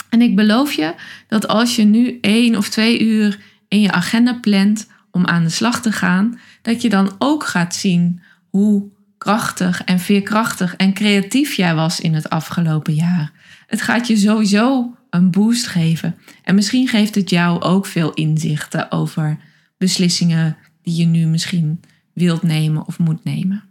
En 0.09 0.23
ik 0.23 0.37
beloof 0.37 0.73
je 0.73 0.95
dat 1.29 1.49
als 1.49 1.77
je 1.77 1.85
nu 1.85 2.19
één 2.21 2.57
of 2.57 2.69
twee 2.69 3.01
uur 3.01 3.41
in 3.69 3.81
je 3.81 3.93
agenda 3.93 4.39
plant 4.41 4.87
om 5.11 5.27
aan 5.27 5.43
de 5.43 5.49
slag 5.49 5.83
te 5.83 5.93
gaan, 5.93 6.39
dat 6.63 6.83
je 6.83 6.89
dan 6.89 7.15
ook 7.19 7.45
gaat 7.45 7.75
zien 7.75 8.23
hoe 8.51 8.91
krachtig 9.19 9.85
en 9.85 9.99
veerkrachtig 9.99 10.77
en 10.77 10.93
creatief 10.93 11.55
jij 11.55 11.75
was 11.75 12.01
in 12.01 12.15
het 12.15 12.31
afgelopen 12.31 12.95
jaar. 12.95 13.33
Het 13.67 13.83
gaat 13.83 14.07
je 14.07 14.17
sowieso 14.17 14.97
een 15.11 15.31
boost 15.31 15.67
geven. 15.67 16.17
En 16.43 16.55
misschien 16.55 16.89
geeft 16.89 17.15
het 17.15 17.31
jou 17.31 17.61
ook 17.61 17.87
veel 17.87 18.13
inzichten 18.13 18.91
over 18.91 19.39
beslissingen 19.79 20.57
die 20.83 20.97
je 20.97 21.05
nu 21.05 21.27
misschien 21.27 21.81
wilt 22.13 22.43
nemen 22.43 22.87
of 22.87 22.99
moet 22.99 23.25
nemen. 23.25 23.63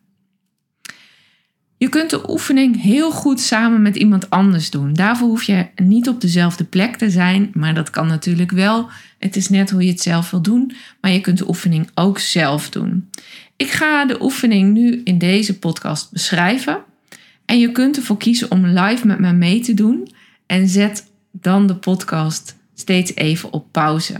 Je 1.78 1.90
kunt 1.90 2.10
de 2.10 2.30
oefening 2.30 2.82
heel 2.82 3.12
goed 3.12 3.40
samen 3.40 3.82
met 3.82 3.96
iemand 3.96 4.30
anders 4.30 4.70
doen. 4.70 4.94
Daarvoor 4.94 5.28
hoef 5.28 5.44
je 5.44 5.68
niet 5.76 6.08
op 6.08 6.22
dezelfde 6.22 6.64
plek 6.64 6.96
te 6.96 7.10
zijn, 7.10 7.52
maar 7.54 7.74
dat 7.74 7.90
kan 7.90 8.08
natuurlijk 8.08 8.52
wel. 8.52 8.90
Het 9.20 9.36
is 9.36 9.50
net 9.50 9.70
hoe 9.70 9.84
je 9.84 9.92
het 9.92 10.02
zelf 10.02 10.32
wil 10.32 10.42
doen, 10.42 10.72
maar 11.02 11.12
je 11.12 11.22
kunt 11.22 11.38
de 11.38 11.48
oefening 11.48 11.90
ook 11.94 12.20
zelf 12.20 12.70
doen. 12.70 13.10
Ik 13.56 13.72
ga 13.72 14.06
de 14.06 14.22
oefening 14.22 14.74
nu 14.74 15.02
in 15.04 15.18
deze 15.18 15.60
podcast 15.60 16.12
beschrijven. 16.12 16.84
En 17.46 17.60
je 17.60 17.72
kunt 17.72 17.98
ervoor 17.98 18.18
kiezen 18.18 18.52
om 18.52 18.66
live 18.66 19.08
met 19.08 19.20
mij 19.20 19.34
mee 19.34 19.60
te 19.60 19.74
doen. 19.74 20.12
En 20.46 20.68
zet 20.68 21.12
dan 21.32 21.68
de 21.68 21.76
podcast 21.76 22.56
steeds 22.74 23.16
even 23.16 23.54
op 23.54 23.72
pauze. 23.72 24.16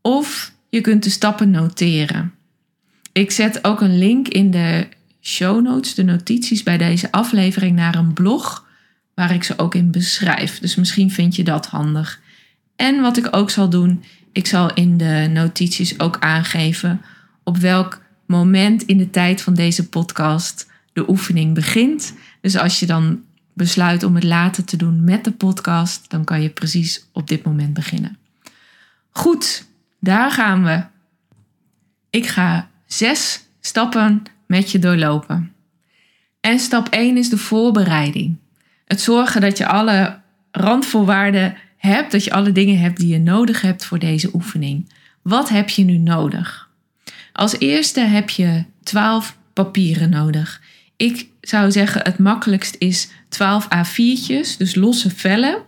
Of 0.00 0.52
je 0.72 0.80
kunt 0.80 1.02
de 1.02 1.10
stappen 1.10 1.50
noteren. 1.50 2.32
Ik 3.12 3.30
zet 3.30 3.64
ook 3.64 3.80
een 3.80 3.98
link 3.98 4.28
in 4.28 4.50
de 4.50 4.88
show 5.20 5.62
notes, 5.62 5.94
de 5.94 6.02
notities 6.02 6.62
bij 6.62 6.78
deze 6.78 7.12
aflevering, 7.12 7.76
naar 7.76 7.94
een 7.94 8.12
blog 8.12 8.66
waar 9.14 9.34
ik 9.34 9.44
ze 9.44 9.58
ook 9.58 9.74
in 9.74 9.90
beschrijf. 9.90 10.58
Dus 10.58 10.74
misschien 10.74 11.10
vind 11.10 11.36
je 11.36 11.44
dat 11.44 11.66
handig. 11.66 12.20
En 12.76 13.00
wat 13.00 13.16
ik 13.16 13.28
ook 13.36 13.50
zal 13.50 13.68
doen, 13.68 14.04
ik 14.32 14.46
zal 14.46 14.74
in 14.74 14.96
de 14.96 15.28
notities 15.32 15.98
ook 15.98 16.16
aangeven 16.20 17.00
op 17.42 17.56
welk 17.56 18.00
moment 18.26 18.82
in 18.82 18.98
de 18.98 19.10
tijd 19.10 19.42
van 19.42 19.54
deze 19.54 19.88
podcast 19.88 20.70
de 20.92 21.08
oefening 21.08 21.54
begint. 21.54 22.14
Dus 22.40 22.56
als 22.56 22.80
je 22.80 22.86
dan 22.86 23.22
besluit 23.52 24.02
om 24.02 24.14
het 24.14 24.24
later 24.24 24.64
te 24.64 24.76
doen 24.76 25.04
met 25.04 25.24
de 25.24 25.32
podcast, 25.32 26.10
dan 26.10 26.24
kan 26.24 26.42
je 26.42 26.48
precies 26.48 27.06
op 27.12 27.28
dit 27.28 27.44
moment 27.44 27.74
beginnen. 27.74 28.18
Goed, 29.10 29.70
daar 30.02 30.30
gaan 30.30 30.64
we. 30.64 30.84
Ik 32.10 32.26
ga 32.26 32.70
zes 32.86 33.44
stappen 33.60 34.22
met 34.46 34.70
je 34.70 34.78
doorlopen. 34.78 35.52
En 36.40 36.58
stap 36.58 36.88
1 36.88 37.16
is 37.16 37.28
de 37.28 37.36
voorbereiding. 37.36 38.36
Het 38.84 39.00
zorgen 39.00 39.40
dat 39.40 39.58
je 39.58 39.66
alle 39.66 40.20
randvoorwaarden 40.50 41.56
hebt, 41.76 42.12
dat 42.12 42.24
je 42.24 42.32
alle 42.32 42.52
dingen 42.52 42.78
hebt 42.78 42.98
die 42.98 43.08
je 43.08 43.18
nodig 43.18 43.60
hebt 43.60 43.84
voor 43.84 43.98
deze 43.98 44.30
oefening. 44.34 44.92
Wat 45.22 45.48
heb 45.48 45.68
je 45.68 45.84
nu 45.84 45.96
nodig? 45.96 46.70
Als 47.32 47.58
eerste 47.58 48.00
heb 48.00 48.30
je 48.30 48.64
12 48.82 49.36
papieren 49.52 50.10
nodig. 50.10 50.62
Ik 50.96 51.28
zou 51.40 51.70
zeggen 51.70 52.02
het 52.02 52.18
makkelijkst 52.18 52.76
is 52.78 53.08
12 53.28 53.64
A4'tjes, 53.64 54.56
dus 54.58 54.74
losse 54.74 55.10
vellen. 55.10 55.62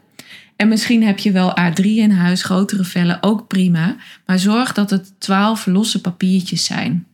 En 0.56 0.68
misschien 0.68 1.02
heb 1.02 1.18
je 1.18 1.32
wel 1.32 1.56
A3 1.60 1.84
in 1.84 2.10
huis, 2.10 2.42
grotere 2.42 2.84
vellen, 2.84 3.22
ook 3.22 3.46
prima. 3.46 3.96
Maar 4.26 4.38
zorg 4.38 4.72
dat 4.72 4.90
het 4.90 5.20
12 5.20 5.66
losse 5.66 6.00
papiertjes 6.00 6.64
zijn. 6.64 7.06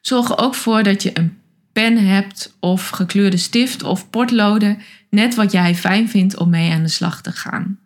Zorg 0.00 0.28
er 0.28 0.38
ook 0.38 0.54
voor 0.54 0.82
dat 0.82 1.02
je 1.02 1.18
een 1.18 1.38
pen 1.72 2.06
hebt 2.06 2.56
of 2.60 2.88
gekleurde 2.88 3.36
stift 3.36 3.82
of 3.82 4.10
potloden, 4.10 4.78
net 5.10 5.34
wat 5.34 5.52
jij 5.52 5.74
fijn 5.74 6.08
vindt 6.08 6.36
om 6.36 6.50
mee 6.50 6.72
aan 6.72 6.82
de 6.82 6.88
slag 6.88 7.22
te 7.22 7.32
gaan. 7.32 7.78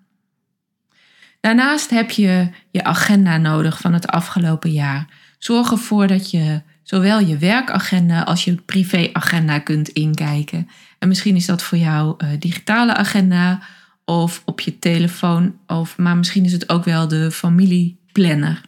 Daarnaast 1.40 1.90
heb 1.90 2.10
je 2.10 2.48
je 2.70 2.84
agenda 2.84 3.36
nodig 3.36 3.78
van 3.78 3.92
het 3.92 4.06
afgelopen 4.06 4.72
jaar. 4.72 5.06
Zorg 5.38 5.70
ervoor 5.70 6.06
dat 6.06 6.30
je 6.30 6.62
zowel 6.82 7.20
je 7.20 7.38
werkagenda 7.38 8.22
als 8.22 8.44
je 8.44 8.54
privéagenda 8.54 9.58
kunt 9.58 9.88
inkijken. 9.88 10.68
En 10.98 11.08
misschien 11.08 11.36
is 11.36 11.46
dat 11.46 11.62
voor 11.62 11.78
jou 11.78 12.14
uh, 12.18 12.30
digitale 12.38 12.94
agenda 12.94 13.62
of 14.04 14.42
op 14.44 14.60
je 14.60 14.78
telefoon, 14.78 15.58
of, 15.66 15.98
maar 15.98 16.16
misschien 16.16 16.44
is 16.44 16.52
het 16.52 16.68
ook 16.68 16.84
wel 16.84 17.08
de 17.08 17.30
familieplanner. 17.30 18.60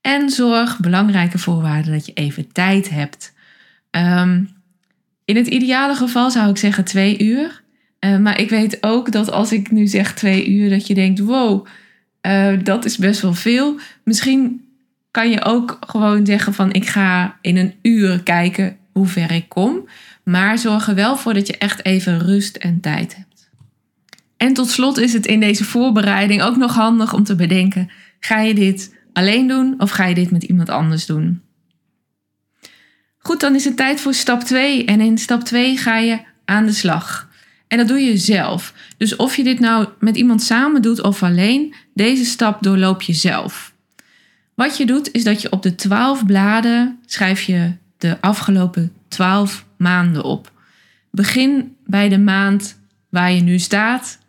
En 0.00 0.30
zorg, 0.30 0.80
belangrijke 0.80 1.38
voorwaarde, 1.38 1.90
dat 1.90 2.06
je 2.06 2.12
even 2.12 2.52
tijd 2.52 2.90
hebt. 2.90 3.34
Um, 3.90 4.48
in 5.24 5.36
het 5.36 5.46
ideale 5.46 5.94
geval 5.94 6.30
zou 6.30 6.50
ik 6.50 6.56
zeggen 6.56 6.84
twee 6.84 7.18
uur. 7.18 7.62
Uh, 8.00 8.18
maar 8.18 8.40
ik 8.40 8.50
weet 8.50 8.78
ook 8.80 9.12
dat 9.12 9.30
als 9.30 9.52
ik 9.52 9.70
nu 9.70 9.86
zeg 9.86 10.14
twee 10.14 10.48
uur, 10.48 10.70
dat 10.70 10.86
je 10.86 10.94
denkt: 10.94 11.18
wow, 11.20 11.66
uh, 12.26 12.58
dat 12.62 12.84
is 12.84 12.98
best 12.98 13.20
wel 13.20 13.34
veel. 13.34 13.78
Misschien 14.04 14.64
kan 15.10 15.30
je 15.30 15.44
ook 15.44 15.78
gewoon 15.86 16.26
zeggen: 16.26 16.54
van 16.54 16.72
ik 16.72 16.86
ga 16.86 17.38
in 17.40 17.56
een 17.56 17.74
uur 17.82 18.22
kijken 18.22 18.76
hoe 18.92 19.06
ver 19.06 19.30
ik 19.30 19.48
kom. 19.48 19.88
Maar 20.22 20.58
zorg 20.58 20.88
er 20.88 20.94
wel 20.94 21.16
voor 21.16 21.34
dat 21.34 21.46
je 21.46 21.58
echt 21.58 21.84
even 21.84 22.18
rust 22.18 22.56
en 22.56 22.80
tijd 22.80 23.16
hebt. 23.16 23.31
En 24.42 24.54
tot 24.54 24.70
slot 24.70 24.98
is 24.98 25.12
het 25.12 25.26
in 25.26 25.40
deze 25.40 25.64
voorbereiding 25.64 26.42
ook 26.42 26.56
nog 26.56 26.74
handig 26.74 27.12
om 27.12 27.24
te 27.24 27.34
bedenken: 27.34 27.90
ga 28.20 28.40
je 28.40 28.54
dit 28.54 28.94
alleen 29.12 29.46
doen 29.46 29.74
of 29.78 29.90
ga 29.90 30.04
je 30.04 30.14
dit 30.14 30.30
met 30.30 30.42
iemand 30.42 30.68
anders 30.68 31.06
doen? 31.06 31.42
Goed, 33.18 33.40
dan 33.40 33.54
is 33.54 33.64
het 33.64 33.76
tijd 33.76 34.00
voor 34.00 34.14
stap 34.14 34.40
2. 34.40 34.84
En 34.84 35.00
in 35.00 35.18
stap 35.18 35.42
2 35.42 35.76
ga 35.76 35.98
je 35.98 36.18
aan 36.44 36.66
de 36.66 36.72
slag. 36.72 37.28
En 37.68 37.78
dat 37.78 37.88
doe 37.88 37.98
je 37.98 38.16
zelf. 38.16 38.74
Dus 38.96 39.16
of 39.16 39.36
je 39.36 39.44
dit 39.44 39.60
nou 39.60 39.88
met 39.98 40.16
iemand 40.16 40.42
samen 40.42 40.82
doet 40.82 41.02
of 41.02 41.22
alleen, 41.22 41.74
deze 41.94 42.24
stap 42.24 42.62
doorloop 42.62 43.02
je 43.02 43.12
zelf. 43.12 43.74
Wat 44.54 44.76
je 44.76 44.86
doet 44.86 45.12
is 45.12 45.24
dat 45.24 45.42
je 45.42 45.52
op 45.52 45.62
de 45.62 45.74
12 45.74 46.26
bladen 46.26 46.98
schrijf 47.06 47.42
je 47.42 47.72
de 47.98 48.20
afgelopen 48.20 48.92
12 49.08 49.64
maanden 49.76 50.24
op. 50.24 50.52
Begin 51.10 51.76
bij 51.86 52.08
de 52.08 52.18
maand 52.18 52.80
waar 53.08 53.32
je 53.32 53.40
nu 53.40 53.58
staat, 53.58 54.20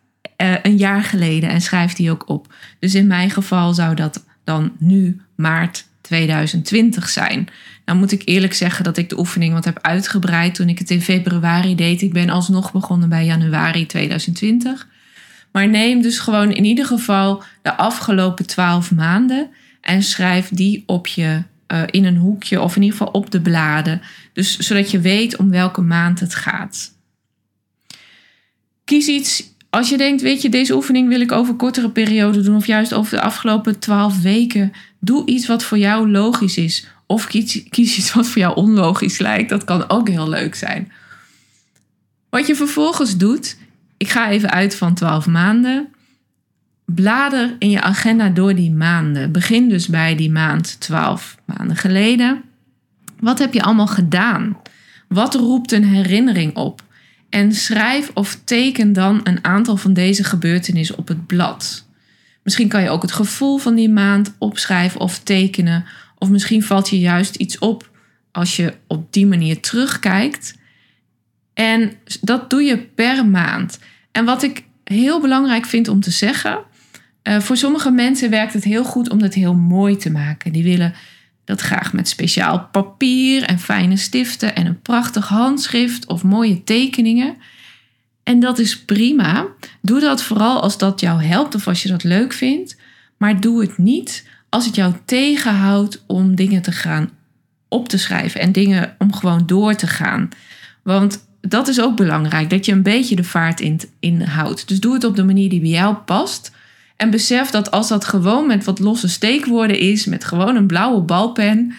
eh, 0.43 0.53
een 0.62 0.77
jaar 0.77 1.03
geleden 1.03 1.50
en 1.50 1.62
schrijf 1.62 1.93
die 1.93 2.12
ook 2.12 2.29
op. 2.29 2.53
Dus 2.79 2.95
in 2.95 3.07
mijn 3.07 3.29
geval 3.29 3.73
zou 3.73 3.95
dat 3.95 4.23
dan 4.43 4.71
nu 4.77 5.21
maart 5.35 5.85
2020 6.01 7.09
zijn. 7.09 7.50
Nou 7.85 8.00
moet 8.00 8.12
ik 8.12 8.21
eerlijk 8.25 8.53
zeggen 8.53 8.83
dat 8.83 8.97
ik 8.97 9.09
de 9.09 9.19
oefening 9.19 9.53
wat 9.53 9.65
heb 9.65 9.79
uitgebreid 9.81 10.55
toen 10.55 10.69
ik 10.69 10.79
het 10.79 10.89
in 10.89 11.01
februari 11.01 11.75
deed. 11.75 12.01
Ik 12.01 12.13
ben 12.13 12.29
alsnog 12.29 12.71
begonnen 12.71 13.09
bij 13.09 13.25
januari 13.25 13.85
2020. 13.85 14.88
Maar 15.51 15.69
neem 15.69 16.01
dus 16.01 16.19
gewoon 16.19 16.51
in 16.51 16.65
ieder 16.65 16.85
geval 16.85 17.43
de 17.62 17.77
afgelopen 17.77 18.45
12 18.45 18.91
maanden 18.91 19.50
en 19.81 20.03
schrijf 20.03 20.50
die 20.50 20.83
op 20.85 21.07
je 21.07 21.43
uh, 21.67 21.81
in 21.85 22.05
een 22.05 22.17
hoekje 22.17 22.62
of 22.62 22.75
in 22.75 22.81
ieder 22.81 22.97
geval 22.97 23.13
op 23.13 23.31
de 23.31 23.41
bladen. 23.41 24.01
Dus 24.33 24.57
zodat 24.57 24.91
je 24.91 25.00
weet 25.00 25.38
om 25.38 25.50
welke 25.50 25.81
maand 25.81 26.19
het 26.19 26.35
gaat. 26.35 26.91
Kies 28.83 29.07
iets 29.07 29.52
als 29.74 29.89
je 29.89 29.98
denkt, 29.98 30.22
weet 30.22 30.42
je, 30.42 30.50
deze 30.50 30.75
oefening 30.75 31.08
wil 31.08 31.22
ik 31.22 31.32
over 31.32 31.53
kortere 31.53 31.89
periode 31.89 32.42
doen 32.42 32.56
of 32.56 32.65
juist 32.65 32.94
over 32.94 33.12
de 33.15 33.22
afgelopen 33.22 33.80
twaalf 33.80 34.22
weken, 34.22 34.72
doe 35.00 35.25
iets 35.25 35.48
wat 35.48 35.63
voor 35.63 35.77
jou 35.77 36.10
logisch 36.10 36.58
is. 36.58 36.88
Of 37.06 37.27
kies, 37.27 37.63
kies 37.70 37.98
iets 37.98 38.13
wat 38.13 38.27
voor 38.27 38.42
jou 38.42 38.56
onlogisch 38.56 39.18
lijkt. 39.18 39.50
Dat 39.50 39.63
kan 39.63 39.89
ook 39.89 40.10
heel 40.10 40.30
leuk 40.30 40.56
zijn. 40.56 40.92
Wat 42.30 42.48
je 42.48 42.56
vervolgens 42.56 43.18
doet, 43.18 43.58
ik 43.98 44.10
ga 44.10 44.30
even 44.30 44.50
uit 44.50 44.75
van 44.75 44.94
12 44.94 45.27
maanden. 45.27 45.88
blader 46.86 47.56
in 47.60 47.70
je 47.70 47.82
agenda 47.82 48.30
door 48.30 48.56
die 48.56 48.72
maanden. 48.72 49.32
Begin 49.32 49.70
dus 49.70 49.88
bij 49.88 50.15
die 50.15 50.32
maand 50.32 50.80
12 50.80 51.38
maanden 51.46 51.75
geleden. 51.75 52.42
Wat 53.20 53.39
heb 53.39 53.53
je 53.53 53.63
allemaal 53.63 53.88
gedaan? 53.88 54.58
Wat 55.08 55.36
roept 55.36 55.72
een 55.72 55.86
herinnering 55.86 56.56
op? 56.56 56.84
En 57.33 57.53
schrijf 57.53 58.11
of 58.13 58.39
teken 58.43 58.93
dan 58.93 59.21
een 59.23 59.43
aantal 59.43 59.77
van 59.77 59.93
deze 59.93 60.23
gebeurtenissen 60.23 60.97
op 60.97 61.07
het 61.07 61.27
blad. 61.27 61.87
Misschien 62.43 62.67
kan 62.67 62.83
je 62.83 62.89
ook 62.89 63.01
het 63.01 63.11
gevoel 63.11 63.57
van 63.57 63.75
die 63.75 63.89
maand 63.89 64.35
opschrijven 64.37 64.99
of 64.99 65.19
tekenen. 65.19 65.85
Of 66.17 66.29
misschien 66.29 66.63
valt 66.63 66.89
je 66.89 66.99
juist 66.99 67.35
iets 67.35 67.59
op 67.59 67.89
als 68.31 68.55
je 68.55 68.73
op 68.87 69.13
die 69.13 69.25
manier 69.25 69.59
terugkijkt. 69.59 70.55
En 71.53 71.91
dat 72.21 72.49
doe 72.49 72.63
je 72.63 72.77
per 72.77 73.25
maand. 73.25 73.79
En 74.11 74.25
wat 74.25 74.43
ik 74.43 74.63
heel 74.83 75.21
belangrijk 75.21 75.65
vind 75.65 75.87
om 75.87 75.99
te 75.99 76.11
zeggen. 76.11 76.59
Uh, 77.23 77.39
voor 77.39 77.57
sommige 77.57 77.91
mensen 77.91 78.29
werkt 78.29 78.53
het 78.53 78.63
heel 78.63 78.83
goed 78.83 79.09
om 79.09 79.21
het 79.21 79.33
heel 79.33 79.55
mooi 79.55 79.95
te 79.95 80.09
maken. 80.09 80.51
Die 80.51 80.63
willen 80.63 80.93
dat 81.45 81.62
graag 81.62 81.93
met 81.93 82.07
speciaal 82.07 82.69
papier 82.71 83.43
en 83.43 83.59
fijne 83.59 83.97
stiften 83.97 84.55
en 84.55 84.65
een 84.65 84.81
prachtig 84.81 85.27
handschrift 85.27 86.07
of 86.07 86.23
mooie 86.23 86.63
tekeningen. 86.63 87.35
En 88.23 88.39
dat 88.39 88.59
is 88.59 88.79
prima. 88.79 89.47
Doe 89.81 90.00
dat 90.00 90.23
vooral 90.23 90.62
als 90.62 90.77
dat 90.77 91.00
jou 91.00 91.23
helpt 91.23 91.55
of 91.55 91.67
als 91.67 91.83
je 91.83 91.89
dat 91.89 92.03
leuk 92.03 92.33
vindt. 92.33 92.77
Maar 93.17 93.41
doe 93.41 93.62
het 93.62 93.77
niet 93.77 94.27
als 94.50 94.65
het 94.65 94.75
jou 94.75 94.93
tegenhoudt 95.05 96.03
om 96.07 96.35
dingen 96.35 96.62
te 96.62 96.71
gaan 96.71 97.09
op 97.67 97.89
te 97.89 97.97
schrijven 97.97 98.41
en 98.41 98.51
dingen 98.51 98.95
om 98.97 99.13
gewoon 99.13 99.43
door 99.45 99.75
te 99.75 99.88
gaan. 99.88 100.29
Want 100.83 101.27
dat 101.41 101.67
is 101.67 101.81
ook 101.81 101.95
belangrijk, 101.95 102.50
dat 102.50 102.65
je 102.65 102.71
een 102.71 102.83
beetje 102.83 103.15
de 103.15 103.23
vaart 103.23 103.59
in, 103.59 103.81
inhoudt. 104.00 104.67
Dus 104.67 104.79
doe 104.79 104.93
het 104.93 105.03
op 105.03 105.15
de 105.15 105.23
manier 105.23 105.50
die 105.50 105.59
bij 105.59 105.69
jou 105.69 105.95
past. 105.95 106.51
En 107.03 107.10
besef 107.10 107.50
dat 107.50 107.72
als 107.72 107.88
dat 107.88 108.05
gewoon 108.05 108.48
met 108.48 108.63
wat 108.63 108.79
losse 108.79 109.10
steekwoorden 109.10 109.79
is, 109.79 110.05
met 110.05 110.24
gewoon 110.24 110.55
een 110.55 110.67
blauwe 110.67 111.01
balpen, 111.01 111.74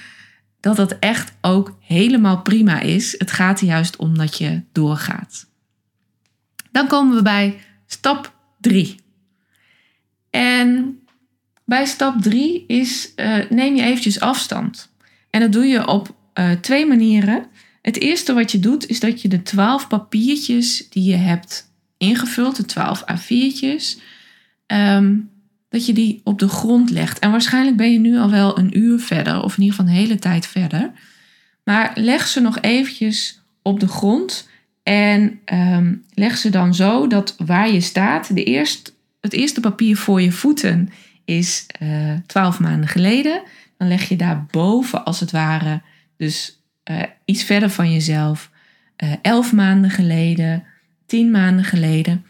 dat 0.61 0.77
dat 0.77 0.99
echt 0.99 1.33
ook 1.41 1.77
helemaal 1.81 2.43
prima 2.43 2.81
is. 2.81 3.15
Het 3.19 3.33
gaat 3.33 3.61
er 3.61 3.67
juist 3.67 3.97
om 3.97 4.19
dat 4.19 4.39
je 4.39 4.63
doorgaat. 4.73 5.47
Dan 6.71 6.87
komen 6.87 7.17
we 7.17 7.23
bij 7.23 7.59
stap 7.87 8.35
3. 8.61 8.95
En 10.31 10.99
bij 11.65 11.85
stap 11.87 12.23
3 12.23 12.65
is 12.67 13.13
uh, 13.17 13.51
neem 13.51 13.75
je 13.75 13.83
eventjes 13.83 14.21
afstand. 14.21 14.93
En 15.31 15.41
dat 15.41 15.53
doe 15.53 15.65
je 15.67 15.87
op 15.87 16.15
uh, 16.35 16.51
twee 16.51 16.87
manieren. 16.87 17.47
Het 17.83 18.01
eerste 18.01 18.33
wat 18.33 18.53
je 18.53 18.61
doet 18.61 18.87
is 18.87 19.01
dat 19.01 19.23
je 19.23 19.29
de 19.29 19.43
12 19.43 19.89
papiertjes 19.89 20.89
die 20.89 21.11
je 21.11 21.17
hebt 21.17 21.73
ingevuld, 21.97 22.57
de 22.57 22.65
12 22.65 23.05
A4'tjes, 23.13 24.01
Ehm, 24.75 25.15
dat 25.69 25.87
je 25.87 25.93
die 25.93 26.21
op 26.25 26.39
de 26.39 26.49
grond 26.49 26.91
legt. 26.91 27.19
En 27.19 27.31
waarschijnlijk 27.31 27.77
ben 27.77 27.93
je 27.93 27.99
nu 27.99 28.19
al 28.19 28.31
wel 28.31 28.59
een 28.59 28.79
uur 28.79 28.99
verder, 28.99 29.43
of 29.43 29.57
in 29.57 29.63
ieder 29.63 29.77
geval 29.77 29.93
een 29.93 29.99
hele 29.99 30.19
tijd 30.19 30.47
verder. 30.47 30.91
Maar 31.65 31.93
leg 31.95 32.27
ze 32.27 32.41
nog 32.41 32.61
eventjes 32.61 33.43
op 33.63 33.81
de 33.81 33.89
grond 33.89 34.49
en 34.83 35.41
um, 35.53 36.05
leg 36.15 36.37
ze 36.37 36.51
dan 36.51 36.75
zo 36.75 37.07
dat 37.07 37.35
waar 37.47 37.71
je 37.71 37.81
staat, 37.81 38.35
de 38.35 38.45
eerst, 38.45 38.95
het 39.21 39.33
eerste 39.33 39.61
papier 39.61 39.97
voor 39.97 40.21
je 40.21 40.33
voeten 40.33 40.91
is 41.25 41.67
uh, 41.83 42.13
twaalf 42.27 42.61
maanden 42.61 42.89
geleden. 42.89 43.43
Dan 43.79 43.89
leg 43.89 44.09
je 44.09 44.17
daar 44.17 44.47
boven 44.51 45.05
als 45.05 45.21
het 45.21 45.31
ware, 45.31 45.83
dus 46.17 46.61
uh, 46.91 47.03
iets 47.25 47.45
verder 47.45 47.71
van 47.71 47.93
jezelf, 47.93 48.51
uh, 49.05 49.13
elf 49.23 49.53
maanden 49.53 49.91
geleden, 49.91 50.65
tien 51.07 51.31
maanden 51.31 51.65
geleden. 51.65 52.25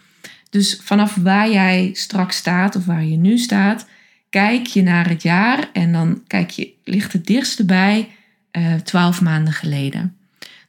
Dus 0.54 0.80
vanaf 0.82 1.14
waar 1.14 1.50
jij 1.50 1.90
straks 1.92 2.36
staat 2.36 2.76
of 2.76 2.86
waar 2.86 3.04
je 3.04 3.16
nu 3.16 3.38
staat, 3.38 3.86
kijk 4.30 4.66
je 4.66 4.82
naar 4.82 5.08
het 5.08 5.22
jaar 5.22 5.68
en 5.72 5.92
dan 5.92 6.22
kijk 6.26 6.50
je, 6.50 6.72
ligt 6.84 7.12
het 7.12 7.26
dichtste 7.26 7.64
bij 7.64 8.08
uh, 8.52 8.74
twaalf 8.74 9.20
maanden 9.20 9.52
geleden. 9.52 10.16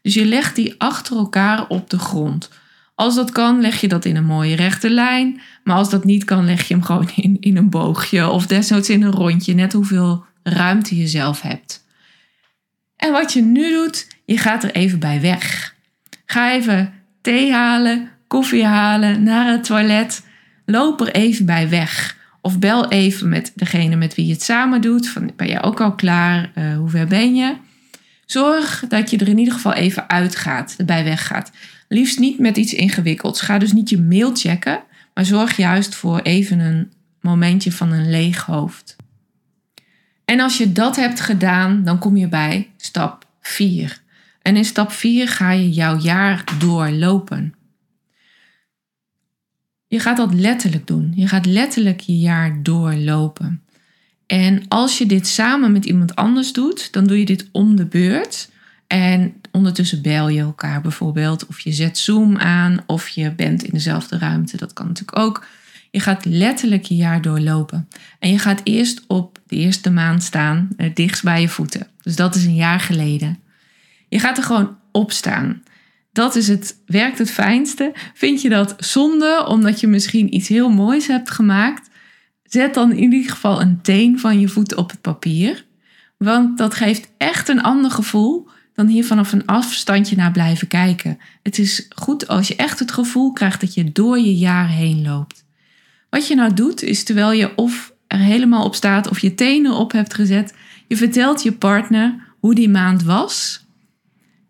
Dus 0.02 0.14
je 0.14 0.26
legt 0.26 0.56
die 0.56 0.76
achter 0.78 1.18
elkaar 1.18 1.68
op 1.68 1.90
de 1.90 2.00
grond. 2.00 2.50
Als 2.96 3.16
dat 3.16 3.32
kan, 3.32 3.62
leg 3.62 3.82
je 3.82 3.88
dat 3.88 4.06
in 4.06 4.16
een 4.16 4.26
mooie 4.26 4.56
rechte 4.56 4.90
lijn. 4.90 5.42
Maar 5.64 5.76
als 5.76 5.90
dat 5.90 6.04
niet 6.04 6.24
kan, 6.24 6.46
leg 6.46 6.68
je 6.68 6.74
hem 6.74 6.84
gewoon 6.84 7.10
in, 7.16 7.38
in 7.40 7.58
een 7.58 7.70
boogje 7.70 8.30
of 8.30 8.48
desnoods 8.48 8.90
in 8.90 9.02
een 9.02 9.12
rondje, 9.12 9.54
net 9.54 9.74
hoeveel 9.74 10.26
ruimte 10.44 10.98
je 10.98 11.08
zelf 11.08 11.42
hebt. 11.42 11.86
En 12.96 13.12
wat 13.12 13.34
je 13.34 13.42
nu 13.42 13.72
doet, 13.72 14.08
je 14.26 14.38
gaat 14.38 14.64
er 14.64 14.72
even 14.72 15.00
bij 15.00 15.22
weg. 15.22 15.76
Ga 16.26 16.54
even 16.54 16.94
thee 17.22 17.52
halen, 17.52 18.15
koffie 18.36 18.66
halen, 18.66 19.24
naar 19.24 19.52
het 19.52 19.64
toilet. 19.64 20.24
Loop 20.66 21.02
er 21.02 21.12
even 21.12 21.46
bij 21.46 21.70
weg. 21.70 22.18
Of 22.42 22.60
bel 22.60 22.90
even 22.90 23.30
met 23.30 23.52
degene 23.56 23.96
met 23.96 24.16
wie 24.16 24.26
je 24.26 24.34
het 24.34 24.44
samen 24.44 24.82
doet. 24.82 25.10
Van, 25.10 25.32
ben 25.36 25.48
je 25.48 25.62
ook 25.62 25.82
al 25.82 25.96
klaar? 25.96 26.52
Uh, 26.56 26.78
hoe 26.78 26.90
ver 26.90 27.08
ben 27.08 27.36
je? 27.36 27.56
Zorg 28.26 28.84
dat 28.88 29.10
je 29.10 29.18
er 29.18 29.28
in 29.28 29.38
ieder 29.38 29.54
geval 29.54 29.74
even 29.74 30.10
uitgaat, 30.10 30.76
erbij 30.78 31.04
weggaat. 31.04 31.52
Liefst 31.88 32.20
niet 32.20 32.40
met 32.40 32.58
iets 32.58 32.74
ingewikkelds. 32.74 33.42
Ga 33.42 33.58
dus 33.58 33.72
niet 33.72 33.90
je 33.90 34.02
mail 34.02 34.36
checken, 34.36 34.84
maar 35.14 35.26
zorg 35.26 35.58
juist 35.58 35.96
voor 35.96 36.20
even 36.20 36.60
een 36.60 36.92
momentje 37.22 37.72
van 37.72 37.92
een 37.92 38.10
leeg 38.10 38.46
hoofd. 38.46 38.96
En 40.26 40.40
als 40.40 40.58
je 40.58 40.72
dat 40.72 40.96
hebt 40.96 41.20
gedaan, 41.20 41.84
dan 41.84 42.00
kom 42.00 42.18
je 42.18 42.28
bij 42.28 42.70
stap 42.78 43.26
4. 43.42 44.02
En 44.42 44.56
in 44.56 44.66
stap 44.66 44.92
4 44.92 45.28
ga 45.28 45.52
je 45.52 45.70
jouw 45.70 45.98
jaar 45.98 46.44
doorlopen. 46.60 47.55
Je 49.88 50.00
gaat 50.00 50.18
dat 50.18 50.34
letterlijk 50.34 50.88
doen. 50.88 51.14
Je 51.16 51.28
gaat 51.28 51.46
letterlijk 51.46 52.00
je 52.00 52.20
jaar 52.20 52.64
doorlopen. 52.64 53.64
En 54.28 54.68
als 54.68 54.98
je 54.98 55.06
dit 55.06 55.28
samen 55.28 55.72
met 55.72 55.86
iemand 55.86 56.16
anders 56.16 56.54
doet, 56.54 56.94
dan 56.94 57.08
doe 57.08 57.20
je 57.20 57.26
dit 57.26 57.50
om 57.52 57.76
de 57.76 57.86
beurt. 57.86 58.50
En 58.88 59.34
ondertussen 59.52 60.02
bel 60.02 60.30
je 60.30 60.42
elkaar 60.42 60.82
bijvoorbeeld, 60.82 61.46
of 61.46 61.60
je 61.60 61.72
zet 61.72 61.98
Zoom 61.98 62.38
aan, 62.38 62.84
of 62.86 63.08
je 63.08 63.32
bent 63.32 63.64
in 63.64 63.74
dezelfde 63.74 64.18
ruimte. 64.18 64.58
Dat 64.58 64.74
kan 64.74 64.88
natuurlijk 64.88 65.20
ook. 65.20 65.46
Je 65.92 66.00
gaat 66.00 66.26
letterlijk 66.26 66.84
je 66.84 66.96
jaar 66.96 67.22
doorlopen. 67.22 67.88
En 68.20 68.32
je 68.32 68.40
gaat 68.40 68.62
eerst 68.64 69.04
op 69.08 69.40
de 69.48 69.56
eerste 69.56 69.92
maand 69.92 70.24
staan, 70.24 70.70
eh, 70.78 70.90
dichtst 70.94 71.24
bij 71.24 71.42
je 71.42 71.50
voeten. 71.50 71.88
Dus 72.02 72.16
dat 72.16 72.36
is 72.36 72.46
een 72.46 72.56
jaar 72.56 72.80
geleden. 72.80 73.40
Je 74.10 74.20
gaat 74.20 74.38
er 74.38 74.44
gewoon 74.44 74.78
op 74.92 75.12
staan 75.12 75.64
dat 76.16 76.36
is 76.36 76.48
het, 76.48 76.82
werkt 76.86 77.18
het 77.18 77.32
fijnste. 77.32 77.92
Vind 78.14 78.42
je 78.42 78.50
dat 78.50 78.76
zonde 78.78 79.46
omdat 79.48 79.80
je 79.80 79.88
misschien 79.88 80.36
iets 80.36 80.48
heel 80.48 80.70
moois 80.70 81.08
hebt 81.08 81.32
gemaakt? 81.32 81.90
Zet 82.44 82.74
dan 82.74 82.92
in 82.92 83.14
ieder 83.14 83.32
geval 83.32 83.62
een 83.62 83.82
teen 83.82 84.20
van 84.20 84.40
je 84.40 84.48
voet 84.48 84.76
op 84.76 84.90
het 84.92 85.02
papier. 85.02 85.66
Want 86.18 86.58
dat 86.58 86.74
geeft 86.74 87.12
echt 87.18 87.50
een 87.50 87.62
ander 87.62 87.92
gevoel 87.92 88.48
dan 88.74 88.88
hier 88.88 89.06
vanaf 89.06 89.32
een 89.32 89.46
afstandje 89.46 90.16
naar 90.16 90.32
blijven 90.32 90.68
kijken. 90.68 91.18
Het 91.44 91.58
is 91.58 91.86
goed 91.96 92.28
als 92.28 92.48
je 92.48 92.56
echt 92.56 92.80
het 92.80 92.92
gevoel 92.92 93.34
krijgt 93.34 93.62
dat 93.62 93.74
je 93.74 93.92
door 93.92 94.20
je 94.20 94.36
jaar 94.36 94.70
heen 94.70 95.02
loopt. 95.02 95.46
Wat 96.10 96.28
je 96.28 96.36
nou 96.36 96.54
doet, 96.54 96.84
is 96.84 97.04
terwijl 97.04 97.32
je 97.32 97.56
of 97.56 97.94
er 98.08 98.20
helemaal 98.20 98.66
op 98.66 98.76
staat 98.76 99.10
of 99.10 99.20
je 99.20 99.36
tenen 99.36 99.74
op 99.74 99.92
hebt 99.92 100.14
gezet, 100.14 100.54
je 100.88 100.98
vertelt 100.98 101.44
je 101.44 101.52
partner 101.52 102.34
hoe 102.40 102.56
die 102.56 102.70
maand 102.70 103.04
was 103.04 103.65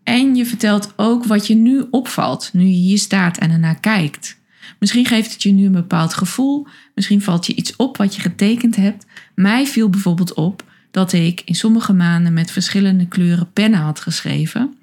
en 0.05 0.35
je 0.35 0.45
vertelt 0.45 0.93
ook 0.95 1.25
wat 1.25 1.47
je 1.47 1.55
nu 1.55 1.85
opvalt, 1.91 2.49
nu 2.53 2.63
je 2.63 2.73
hier 2.73 2.97
staat 2.97 3.37
en 3.37 3.51
ernaar 3.51 3.79
kijkt. 3.79 4.37
Misschien 4.79 5.05
geeft 5.05 5.31
het 5.31 5.43
je 5.43 5.51
nu 5.51 5.65
een 5.65 5.71
bepaald 5.71 6.13
gevoel, 6.13 6.67
misschien 6.95 7.21
valt 7.21 7.45
je 7.45 7.55
iets 7.55 7.75
op 7.75 7.97
wat 7.97 8.15
je 8.15 8.21
getekend 8.21 8.75
hebt. 8.75 9.05
Mij 9.35 9.67
viel 9.67 9.89
bijvoorbeeld 9.89 10.33
op 10.33 10.63
dat 10.91 11.13
ik 11.13 11.41
in 11.45 11.55
sommige 11.55 11.93
maanden 11.93 12.33
met 12.33 12.51
verschillende 12.51 13.07
kleuren 13.07 13.51
pennen 13.53 13.79
had 13.79 13.99
geschreven. 13.99 14.75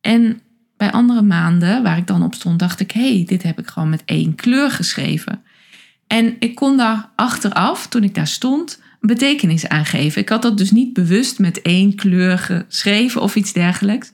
En 0.00 0.40
bij 0.76 0.92
andere 0.92 1.22
maanden 1.22 1.82
waar 1.82 1.98
ik 1.98 2.06
dan 2.06 2.22
op 2.22 2.34
stond, 2.34 2.58
dacht 2.58 2.80
ik: 2.80 2.90
hé, 2.90 3.14
hey, 3.14 3.24
dit 3.26 3.42
heb 3.42 3.58
ik 3.58 3.66
gewoon 3.66 3.88
met 3.88 4.02
één 4.04 4.34
kleur 4.34 4.70
geschreven. 4.70 5.42
En 6.06 6.36
ik 6.38 6.54
kon 6.54 6.76
daar 6.76 7.10
achteraf, 7.16 7.86
toen 7.86 8.04
ik 8.04 8.14
daar 8.14 8.26
stond, 8.26 8.80
een 9.00 9.08
betekenis 9.08 9.68
aan 9.68 9.84
geven. 9.84 10.22
Ik 10.22 10.28
had 10.28 10.42
dat 10.42 10.58
dus 10.58 10.70
niet 10.70 10.92
bewust 10.92 11.38
met 11.38 11.62
één 11.62 11.94
kleur 11.94 12.38
geschreven 12.38 13.22
of 13.22 13.36
iets 13.36 13.52
dergelijks. 13.52 14.12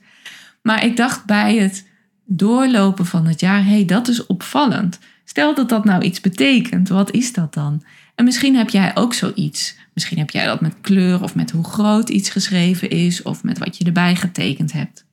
Maar 0.65 0.85
ik 0.85 0.97
dacht 0.97 1.25
bij 1.25 1.55
het 1.57 1.87
doorlopen 2.23 3.05
van 3.05 3.25
het 3.25 3.39
jaar, 3.39 3.63
hé, 3.63 3.71
hey, 3.71 3.85
dat 3.85 4.07
is 4.07 4.25
opvallend. 4.25 4.99
Stel 5.25 5.55
dat 5.55 5.69
dat 5.69 5.85
nou 5.85 6.03
iets 6.03 6.21
betekent, 6.21 6.89
wat 6.89 7.11
is 7.11 7.33
dat 7.33 7.53
dan? 7.53 7.83
En 8.15 8.25
misschien 8.25 8.55
heb 8.55 8.69
jij 8.69 8.95
ook 8.95 9.13
zoiets. 9.13 9.75
Misschien 9.93 10.17
heb 10.17 10.29
jij 10.29 10.45
dat 10.45 10.61
met 10.61 10.75
kleur 10.81 11.23
of 11.23 11.35
met 11.35 11.51
hoe 11.51 11.63
groot 11.63 12.09
iets 12.09 12.29
geschreven 12.29 12.89
is 12.89 13.21
of 13.21 13.43
met 13.43 13.57
wat 13.57 13.77
je 13.77 13.85
erbij 13.85 14.15
getekend 14.15 14.71
hebt. 14.71 15.05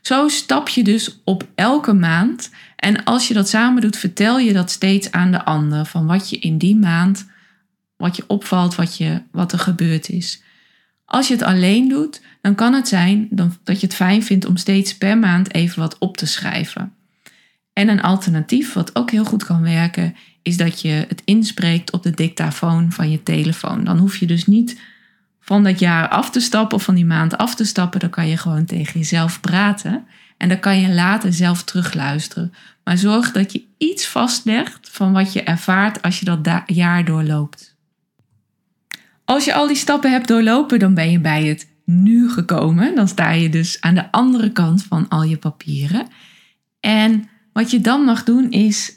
Zo 0.00 0.28
stap 0.28 0.68
je 0.68 0.84
dus 0.84 1.20
op 1.24 1.48
elke 1.54 1.92
maand 1.92 2.50
en 2.76 3.04
als 3.04 3.28
je 3.28 3.34
dat 3.34 3.48
samen 3.48 3.82
doet, 3.82 3.96
vertel 3.96 4.38
je 4.38 4.52
dat 4.52 4.70
steeds 4.70 5.10
aan 5.10 5.30
de 5.30 5.44
ander 5.44 5.84
van 5.84 6.06
wat 6.06 6.30
je 6.30 6.38
in 6.38 6.58
die 6.58 6.76
maand, 6.76 7.26
wat 7.96 8.16
je 8.16 8.24
opvalt, 8.26 8.74
wat, 8.74 8.96
je, 8.96 9.22
wat 9.30 9.52
er 9.52 9.58
gebeurd 9.58 10.08
is. 10.08 10.42
Als 11.06 11.28
je 11.28 11.34
het 11.34 11.42
alleen 11.42 11.88
doet, 11.88 12.20
dan 12.40 12.54
kan 12.54 12.72
het 12.72 12.88
zijn 12.88 13.28
dat 13.64 13.80
je 13.80 13.86
het 13.86 13.94
fijn 13.94 14.22
vindt 14.22 14.46
om 14.46 14.56
steeds 14.56 14.96
per 14.96 15.18
maand 15.18 15.54
even 15.54 15.78
wat 15.78 15.98
op 15.98 16.16
te 16.16 16.26
schrijven. 16.26 16.92
En 17.72 17.88
een 17.88 18.02
alternatief, 18.02 18.72
wat 18.72 18.96
ook 18.96 19.10
heel 19.10 19.24
goed 19.24 19.44
kan 19.44 19.62
werken, 19.62 20.14
is 20.42 20.56
dat 20.56 20.80
je 20.80 21.04
het 21.08 21.22
inspreekt 21.24 21.92
op 21.92 22.02
de 22.02 22.10
dictafoon 22.10 22.92
van 22.92 23.10
je 23.10 23.22
telefoon. 23.22 23.84
Dan 23.84 23.98
hoef 23.98 24.16
je 24.16 24.26
dus 24.26 24.46
niet 24.46 24.80
van 25.40 25.64
dat 25.64 25.78
jaar 25.78 26.08
af 26.08 26.30
te 26.30 26.40
stappen 26.40 26.76
of 26.76 26.82
van 26.82 26.94
die 26.94 27.04
maand 27.04 27.36
af 27.36 27.54
te 27.54 27.64
stappen. 27.64 28.00
Dan 28.00 28.10
kan 28.10 28.28
je 28.28 28.36
gewoon 28.36 28.64
tegen 28.64 29.00
jezelf 29.00 29.40
praten. 29.40 30.06
En 30.36 30.48
dan 30.48 30.60
kan 30.60 30.80
je 30.80 30.94
later 30.94 31.32
zelf 31.32 31.62
terugluisteren. 31.64 32.52
Maar 32.84 32.98
zorg 32.98 33.32
dat 33.32 33.52
je 33.52 33.64
iets 33.78 34.06
vastlegt 34.06 34.88
van 34.90 35.12
wat 35.12 35.32
je 35.32 35.42
ervaart 35.42 36.02
als 36.02 36.18
je 36.18 36.24
dat 36.24 36.62
jaar 36.66 37.04
doorloopt. 37.04 37.75
Als 39.26 39.44
je 39.44 39.54
al 39.54 39.66
die 39.66 39.76
stappen 39.76 40.10
hebt 40.10 40.28
doorlopen, 40.28 40.78
dan 40.78 40.94
ben 40.94 41.10
je 41.10 41.20
bij 41.20 41.44
het 41.44 41.68
nu 41.84 42.30
gekomen. 42.30 42.94
Dan 42.94 43.08
sta 43.08 43.30
je 43.30 43.48
dus 43.48 43.80
aan 43.80 43.94
de 43.94 44.12
andere 44.12 44.52
kant 44.52 44.82
van 44.82 45.08
al 45.08 45.22
je 45.22 45.36
papieren. 45.36 46.06
En 46.80 47.28
wat 47.52 47.70
je 47.70 47.80
dan 47.80 48.04
mag 48.04 48.24
doen 48.24 48.50
is, 48.50 48.92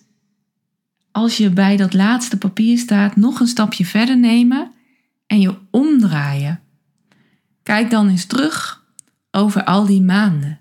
als 1.12 1.38
je 1.38 1.50
bij 1.50 1.78
dat 1.78 1.94
laatste 1.94 2.38
papier 2.38 2.78
staat, 2.78 3.16
nog 3.16 3.40
een 3.40 3.48
stapje 3.48 3.86
verder 3.86 4.18
nemen 4.18 4.72
en 5.28 5.40
je 5.40 5.56
omdraaien. 5.72 6.60
Kijk 7.64 7.90
dan 7.90 8.10
eens 8.10 8.26
terug 8.26 8.84
over 9.32 9.64
al 9.64 9.86
die 9.86 10.02
maanden. 10.02 10.60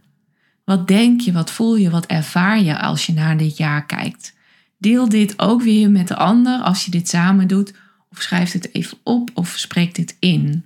Wat 0.64 0.88
denk 0.88 1.20
je, 1.20 1.32
wat 1.32 1.50
voel 1.50 1.76
je, 1.76 1.90
wat 1.90 2.06
ervaar 2.06 2.62
je 2.62 2.78
als 2.78 3.06
je 3.06 3.12
naar 3.12 3.36
dit 3.36 3.56
jaar 3.56 3.86
kijkt? 3.86 4.36
Deel 4.78 5.08
dit 5.08 5.38
ook 5.38 5.62
weer 5.62 5.90
met 5.90 6.08
de 6.08 6.16
ander 6.16 6.60
als 6.60 6.84
je 6.84 6.90
dit 6.90 7.08
samen 7.08 7.48
doet, 7.48 7.74
of 8.10 8.22
schrijf 8.22 8.52
het 8.52 8.74
even 8.74 8.98
op 9.02 9.30
of 9.34 9.48
spreek 9.48 9.94
dit 9.94 10.16
in. 10.18 10.64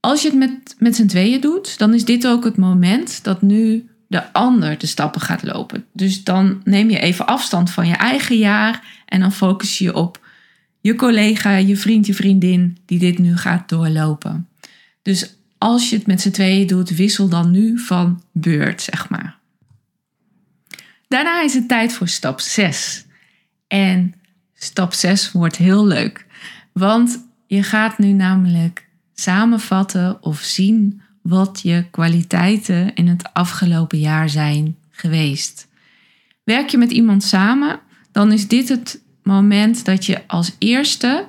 Als 0.00 0.22
je 0.22 0.28
het 0.28 0.38
met, 0.38 0.74
met 0.78 0.96
z'n 0.96 1.06
tweeën 1.06 1.40
doet, 1.40 1.78
dan 1.78 1.94
is 1.94 2.04
dit 2.04 2.26
ook 2.26 2.44
het 2.44 2.56
moment 2.56 3.24
dat 3.24 3.42
nu 3.42 3.88
de 4.06 4.32
ander 4.32 4.78
de 4.78 4.86
stappen 4.86 5.20
gaat 5.20 5.42
lopen. 5.42 5.84
Dus 5.92 6.24
dan 6.24 6.60
neem 6.64 6.90
je 6.90 6.98
even 6.98 7.26
afstand 7.26 7.70
van 7.70 7.86
je 7.86 7.94
eigen 7.94 8.38
jaar 8.38 9.02
en 9.06 9.20
dan 9.20 9.32
focus 9.32 9.78
je 9.78 9.94
op 9.94 10.20
je 10.80 10.94
collega, 10.94 11.56
je 11.56 11.76
vriend, 11.76 12.06
je 12.06 12.14
vriendin 12.14 12.78
die 12.86 12.98
dit 12.98 13.18
nu 13.18 13.36
gaat 13.36 13.68
doorlopen. 13.68 14.48
Dus 15.02 15.36
als 15.58 15.90
je 15.90 15.96
het 15.96 16.06
met 16.06 16.20
z'n 16.20 16.30
tweeën 16.30 16.66
doet, 16.66 16.90
wissel 16.90 17.28
dan 17.28 17.50
nu 17.50 17.78
van 17.78 18.22
beurt, 18.32 18.82
zeg 18.82 19.08
maar. 19.08 19.38
Daarna 21.08 21.42
is 21.42 21.54
het 21.54 21.68
tijd 21.68 21.92
voor 21.92 22.08
stap 22.08 22.40
6. 22.40 23.04
En 23.66 24.14
stap 24.62 24.92
6 24.92 25.32
wordt 25.32 25.56
heel 25.56 25.86
leuk, 25.86 26.26
want 26.72 27.28
je 27.46 27.62
gaat 27.62 27.98
nu 27.98 28.12
namelijk 28.12 28.88
samenvatten 29.14 30.22
of 30.22 30.40
zien 30.40 31.02
wat 31.22 31.60
je 31.62 31.84
kwaliteiten 31.90 32.94
in 32.94 33.08
het 33.08 33.32
afgelopen 33.32 33.98
jaar 33.98 34.28
zijn 34.28 34.76
geweest. 34.90 35.68
Werk 36.44 36.68
je 36.68 36.78
met 36.78 36.90
iemand 36.90 37.22
samen, 37.22 37.80
dan 38.12 38.32
is 38.32 38.48
dit 38.48 38.68
het 38.68 39.02
moment 39.22 39.84
dat 39.84 40.06
je 40.06 40.28
als 40.28 40.56
eerste 40.58 41.28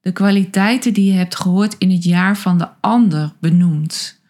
de 0.00 0.12
kwaliteiten 0.12 0.92
die 0.92 1.12
je 1.12 1.18
hebt 1.18 1.36
gehoord 1.36 1.74
in 1.78 1.90
het 1.90 2.04
jaar 2.04 2.36
van 2.36 2.58
de 2.58 2.68
ander 2.80 3.32
benoemt. 3.40 4.20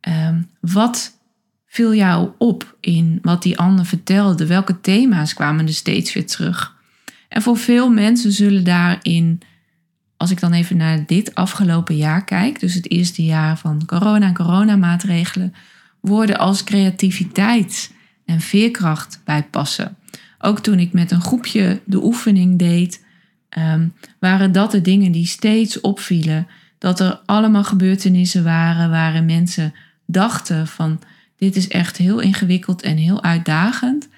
Ehm, 0.00 0.42
wat 0.60 1.18
viel 1.66 1.94
jou 1.94 2.30
op 2.38 2.76
in 2.80 3.18
wat 3.22 3.42
die 3.42 3.58
ander 3.58 3.86
vertelde? 3.86 4.46
Welke 4.46 4.80
thema's 4.80 5.34
kwamen 5.34 5.66
er 5.66 5.74
steeds 5.74 6.12
weer 6.12 6.26
terug? 6.26 6.75
En 7.36 7.42
voor 7.42 7.56
veel 7.56 7.90
mensen 7.90 8.32
zullen 8.32 8.64
daarin 8.64 9.40
als 10.16 10.30
ik 10.30 10.40
dan 10.40 10.52
even 10.52 10.76
naar 10.76 11.06
dit 11.06 11.34
afgelopen 11.34 11.96
jaar 11.96 12.24
kijk, 12.24 12.60
dus 12.60 12.74
het 12.74 12.90
eerste 12.90 13.24
jaar 13.24 13.58
van 13.58 13.82
corona 13.86 14.26
en 14.26 14.34
coronamaatregelen, 14.34 15.54
woorden 16.00 16.38
als 16.38 16.64
creativiteit 16.64 17.92
en 18.24 18.40
veerkracht 18.40 19.20
bij 19.24 19.42
passen. 19.42 19.96
Ook 20.38 20.60
toen 20.60 20.78
ik 20.78 20.92
met 20.92 21.10
een 21.10 21.20
groepje 21.20 21.80
de 21.84 22.04
oefening 22.04 22.58
deed, 22.58 23.04
um, 23.58 23.92
waren 24.20 24.52
dat 24.52 24.70
de 24.70 24.80
dingen 24.80 25.12
die 25.12 25.26
steeds 25.26 25.80
opvielen. 25.80 26.46
Dat 26.78 27.00
er 27.00 27.20
allemaal 27.26 27.64
gebeurtenissen 27.64 28.44
waren 28.44 28.90
waarin 28.90 29.24
mensen 29.24 29.74
dachten 30.06 30.66
van 30.66 31.00
dit 31.36 31.56
is 31.56 31.68
echt 31.68 31.96
heel 31.96 32.20
ingewikkeld 32.20 32.82
en 32.82 32.96
heel 32.96 33.22
uitdagend. 33.22 34.08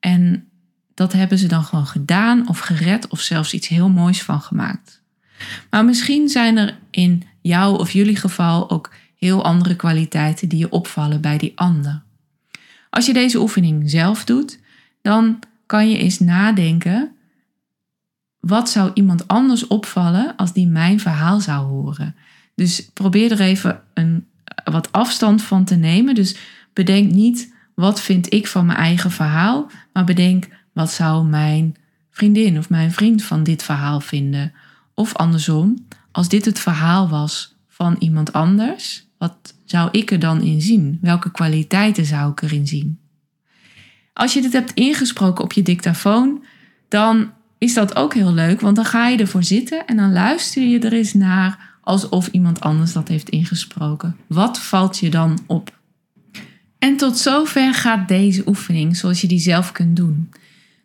En 0.00 0.48
dat 0.94 1.12
hebben 1.12 1.38
ze 1.38 1.46
dan 1.46 1.64
gewoon 1.64 1.86
gedaan 1.86 2.48
of 2.48 2.58
gered 2.58 3.08
of 3.08 3.20
zelfs 3.20 3.54
iets 3.54 3.68
heel 3.68 3.88
moois 3.88 4.22
van 4.22 4.40
gemaakt. 4.40 5.02
Maar 5.70 5.84
misschien 5.84 6.28
zijn 6.28 6.56
er 6.56 6.78
in 6.90 7.22
jouw 7.40 7.74
of 7.74 7.90
jullie 7.90 8.16
geval 8.16 8.70
ook 8.70 8.92
heel 9.18 9.44
andere 9.44 9.76
kwaliteiten 9.76 10.48
die 10.48 10.58
je 10.58 10.70
opvallen 10.70 11.20
bij 11.20 11.38
die 11.38 11.52
ander. 11.54 12.02
Als 12.90 13.06
je 13.06 13.12
deze 13.12 13.40
oefening 13.40 13.90
zelf 13.90 14.24
doet, 14.24 14.58
dan 15.02 15.38
kan 15.66 15.90
je 15.90 15.98
eens 15.98 16.18
nadenken: 16.18 17.12
wat 18.40 18.70
zou 18.70 18.90
iemand 18.94 19.28
anders 19.28 19.66
opvallen 19.66 20.36
als 20.36 20.52
die 20.52 20.66
mijn 20.66 21.00
verhaal 21.00 21.40
zou 21.40 21.66
horen? 21.66 22.14
Dus 22.54 22.88
probeer 22.92 23.32
er 23.32 23.40
even 23.40 23.82
een, 23.94 24.26
wat 24.64 24.92
afstand 24.92 25.42
van 25.42 25.64
te 25.64 25.74
nemen. 25.74 26.14
Dus 26.14 26.36
bedenk 26.72 27.12
niet 27.12 27.52
wat 27.74 28.00
vind 28.00 28.32
ik 28.32 28.46
van 28.46 28.66
mijn 28.66 28.78
eigen 28.78 29.10
verhaal, 29.10 29.70
maar 29.92 30.04
bedenk 30.04 30.48
wat 30.74 30.90
zou 30.90 31.26
mijn 31.26 31.76
vriendin 32.10 32.58
of 32.58 32.70
mijn 32.70 32.92
vriend 32.92 33.22
van 33.22 33.42
dit 33.42 33.62
verhaal 33.62 34.00
vinden. 34.00 34.52
Of 34.94 35.14
andersom, 35.14 35.86
als 36.12 36.28
dit 36.28 36.44
het 36.44 36.58
verhaal 36.58 37.08
was 37.08 37.56
van 37.68 37.96
iemand 37.98 38.32
anders, 38.32 39.06
wat 39.18 39.54
zou 39.64 39.88
ik 39.92 40.10
er 40.10 40.18
dan 40.18 40.42
in 40.42 40.60
zien? 40.60 40.98
Welke 41.00 41.30
kwaliteiten 41.30 42.04
zou 42.04 42.30
ik 42.30 42.42
erin 42.42 42.66
zien? 42.66 42.98
Als 44.12 44.32
je 44.32 44.42
dit 44.42 44.52
hebt 44.52 44.72
ingesproken 44.72 45.44
op 45.44 45.52
je 45.52 45.62
dictafoon, 45.62 46.44
dan 46.88 47.30
is 47.58 47.74
dat 47.74 47.96
ook 47.96 48.14
heel 48.14 48.32
leuk, 48.32 48.60
want 48.60 48.76
dan 48.76 48.84
ga 48.84 49.08
je 49.08 49.18
ervoor 49.18 49.44
zitten 49.44 49.86
en 49.86 49.96
dan 49.96 50.12
luister 50.12 50.62
je 50.62 50.78
er 50.78 50.92
eens 50.92 51.12
naar 51.12 51.78
alsof 51.80 52.26
iemand 52.26 52.60
anders 52.60 52.92
dat 52.92 53.08
heeft 53.08 53.28
ingesproken. 53.28 54.16
Wat 54.26 54.58
valt 54.58 54.98
je 54.98 55.10
dan 55.10 55.38
op? 55.46 55.78
En 56.78 56.96
tot 56.96 57.18
zover 57.18 57.74
gaat 57.74 58.08
deze 58.08 58.42
oefening 58.46 58.96
zoals 58.96 59.20
je 59.20 59.26
die 59.26 59.38
zelf 59.38 59.72
kunt 59.72 59.96
doen. 59.96 60.30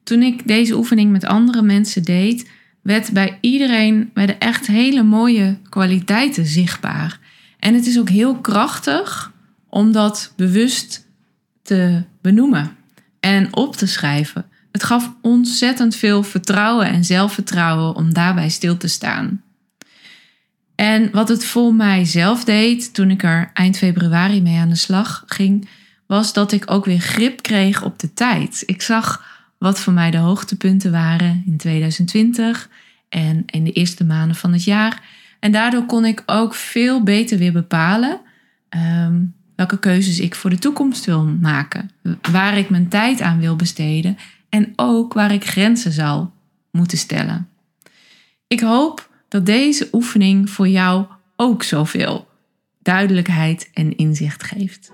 Toen 0.09 0.21
ik 0.21 0.47
deze 0.47 0.75
oefening 0.75 1.11
met 1.11 1.25
andere 1.25 1.61
mensen 1.61 2.03
deed, 2.03 2.49
werd 2.81 3.11
bij 3.11 3.37
iedereen 3.41 4.11
werden 4.13 4.39
echt 4.39 4.67
hele 4.67 5.03
mooie 5.03 5.57
kwaliteiten 5.69 6.45
zichtbaar. 6.45 7.19
En 7.59 7.73
het 7.73 7.85
is 7.85 7.99
ook 7.99 8.09
heel 8.09 8.35
krachtig 8.35 9.33
om 9.67 9.91
dat 9.91 10.33
bewust 10.35 11.07
te 11.61 12.03
benoemen 12.21 12.75
en 13.19 13.55
op 13.55 13.75
te 13.75 13.87
schrijven. 13.87 14.45
Het 14.71 14.83
gaf 14.83 15.13
ontzettend 15.21 15.95
veel 15.95 16.23
vertrouwen 16.23 16.87
en 16.87 17.05
zelfvertrouwen 17.05 17.95
om 17.95 18.13
daarbij 18.13 18.49
stil 18.49 18.77
te 18.77 18.87
staan. 18.87 19.43
En 20.75 21.11
wat 21.11 21.29
het 21.29 21.45
voor 21.45 21.73
mij 21.73 22.05
zelf 22.05 22.43
deed 22.43 22.93
toen 22.93 23.11
ik 23.11 23.23
er 23.23 23.51
eind 23.53 23.77
februari 23.77 24.41
mee 24.41 24.57
aan 24.57 24.69
de 24.69 24.75
slag 24.75 25.23
ging, 25.25 25.69
was 26.07 26.33
dat 26.33 26.51
ik 26.51 26.71
ook 26.71 26.85
weer 26.85 26.99
grip 26.99 27.41
kreeg 27.41 27.83
op 27.83 27.99
de 27.99 28.13
tijd. 28.13 28.63
Ik 28.65 28.81
zag 28.81 29.37
wat 29.59 29.79
voor 29.79 29.93
mij 29.93 30.11
de 30.11 30.17
hoogtepunten 30.17 30.91
waren 30.91 31.43
in 31.45 31.57
2020 31.57 32.69
en 33.09 33.43
in 33.45 33.63
de 33.63 33.71
eerste 33.71 34.05
maanden 34.05 34.35
van 34.35 34.53
het 34.53 34.63
jaar. 34.63 35.01
En 35.39 35.51
daardoor 35.51 35.85
kon 35.85 36.05
ik 36.05 36.23
ook 36.25 36.53
veel 36.53 37.03
beter 37.03 37.37
weer 37.37 37.51
bepalen 37.51 38.19
ehm, 38.69 39.21
welke 39.55 39.79
keuzes 39.79 40.19
ik 40.19 40.35
voor 40.35 40.49
de 40.49 40.59
toekomst 40.59 41.05
wil 41.05 41.25
maken, 41.25 41.91
waar 42.31 42.57
ik 42.57 42.69
mijn 42.69 42.87
tijd 42.87 43.21
aan 43.21 43.39
wil 43.39 43.55
besteden 43.55 44.17
en 44.49 44.73
ook 44.75 45.13
waar 45.13 45.31
ik 45.31 45.45
grenzen 45.45 45.91
zal 45.91 46.33
moeten 46.71 46.97
stellen. 46.97 47.47
Ik 48.47 48.59
hoop 48.59 49.09
dat 49.27 49.45
deze 49.45 49.87
oefening 49.91 50.49
voor 50.49 50.67
jou 50.67 51.05
ook 51.35 51.63
zoveel 51.63 52.27
duidelijkheid 52.81 53.69
en 53.73 53.97
inzicht 53.97 54.43
geeft. 54.43 54.91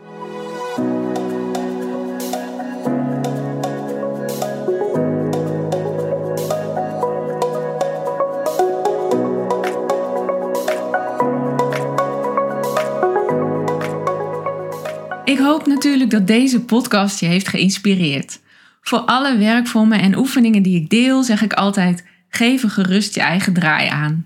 Hoop 15.45 15.67
natuurlijk 15.67 16.09
dat 16.09 16.27
deze 16.27 16.61
podcast 16.61 17.19
je 17.19 17.25
heeft 17.25 17.47
geïnspireerd. 17.47 18.39
Voor 18.81 18.99
alle 18.99 19.37
werkvormen 19.37 19.99
en 19.99 20.17
oefeningen 20.17 20.63
die 20.63 20.75
ik 20.75 20.89
deel, 20.89 21.23
zeg 21.23 21.41
ik 21.41 21.53
altijd: 21.53 22.05
geef 22.29 22.63
er 22.63 22.69
gerust 22.69 23.15
je 23.15 23.21
eigen 23.21 23.53
draai 23.53 23.87
aan. 23.89 24.25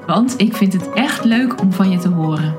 Want 0.06 0.34
ik 0.38 0.56
vind 0.56 0.74
het 0.74 0.94
echt 0.94 1.24
leuk 1.24 1.62
om 1.62 1.74
van 1.74 1.92
je 1.92 1.98
te 1.98 2.10
horen. 2.10 2.58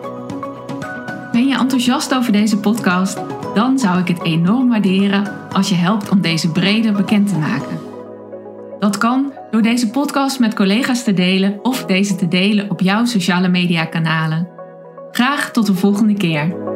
Ben 1.33 1.47
je 1.47 1.59
enthousiast 1.59 2.15
over 2.15 2.33
deze 2.33 2.59
podcast? 2.59 3.19
Dan 3.55 3.79
zou 3.79 3.99
ik 3.99 4.09
het 4.09 4.23
enorm 4.23 4.69
waarderen 4.69 5.40
als 5.53 5.69
je 5.69 5.75
helpt 5.75 6.09
om 6.09 6.21
deze 6.21 6.53
breder 6.53 6.93
bekend 6.93 7.29
te 7.29 7.39
maken. 7.39 7.79
Dat 8.79 8.99
kan 8.99 9.33
door 9.51 9.63
deze 9.63 9.91
podcast 9.91 10.39
met 10.39 10.55
collega's 10.55 11.05
te 11.05 11.15
delen 11.15 11.59
of 11.63 11.85
deze 11.85 12.17
te 12.17 12.29
delen 12.29 12.71
op 12.71 12.81
jouw 12.81 13.05
sociale 13.05 13.49
media 13.49 13.85
kanalen. 13.85 14.49
Graag 15.11 15.51
tot 15.51 15.67
de 15.67 15.75
volgende 15.75 16.15
keer. 16.15 16.70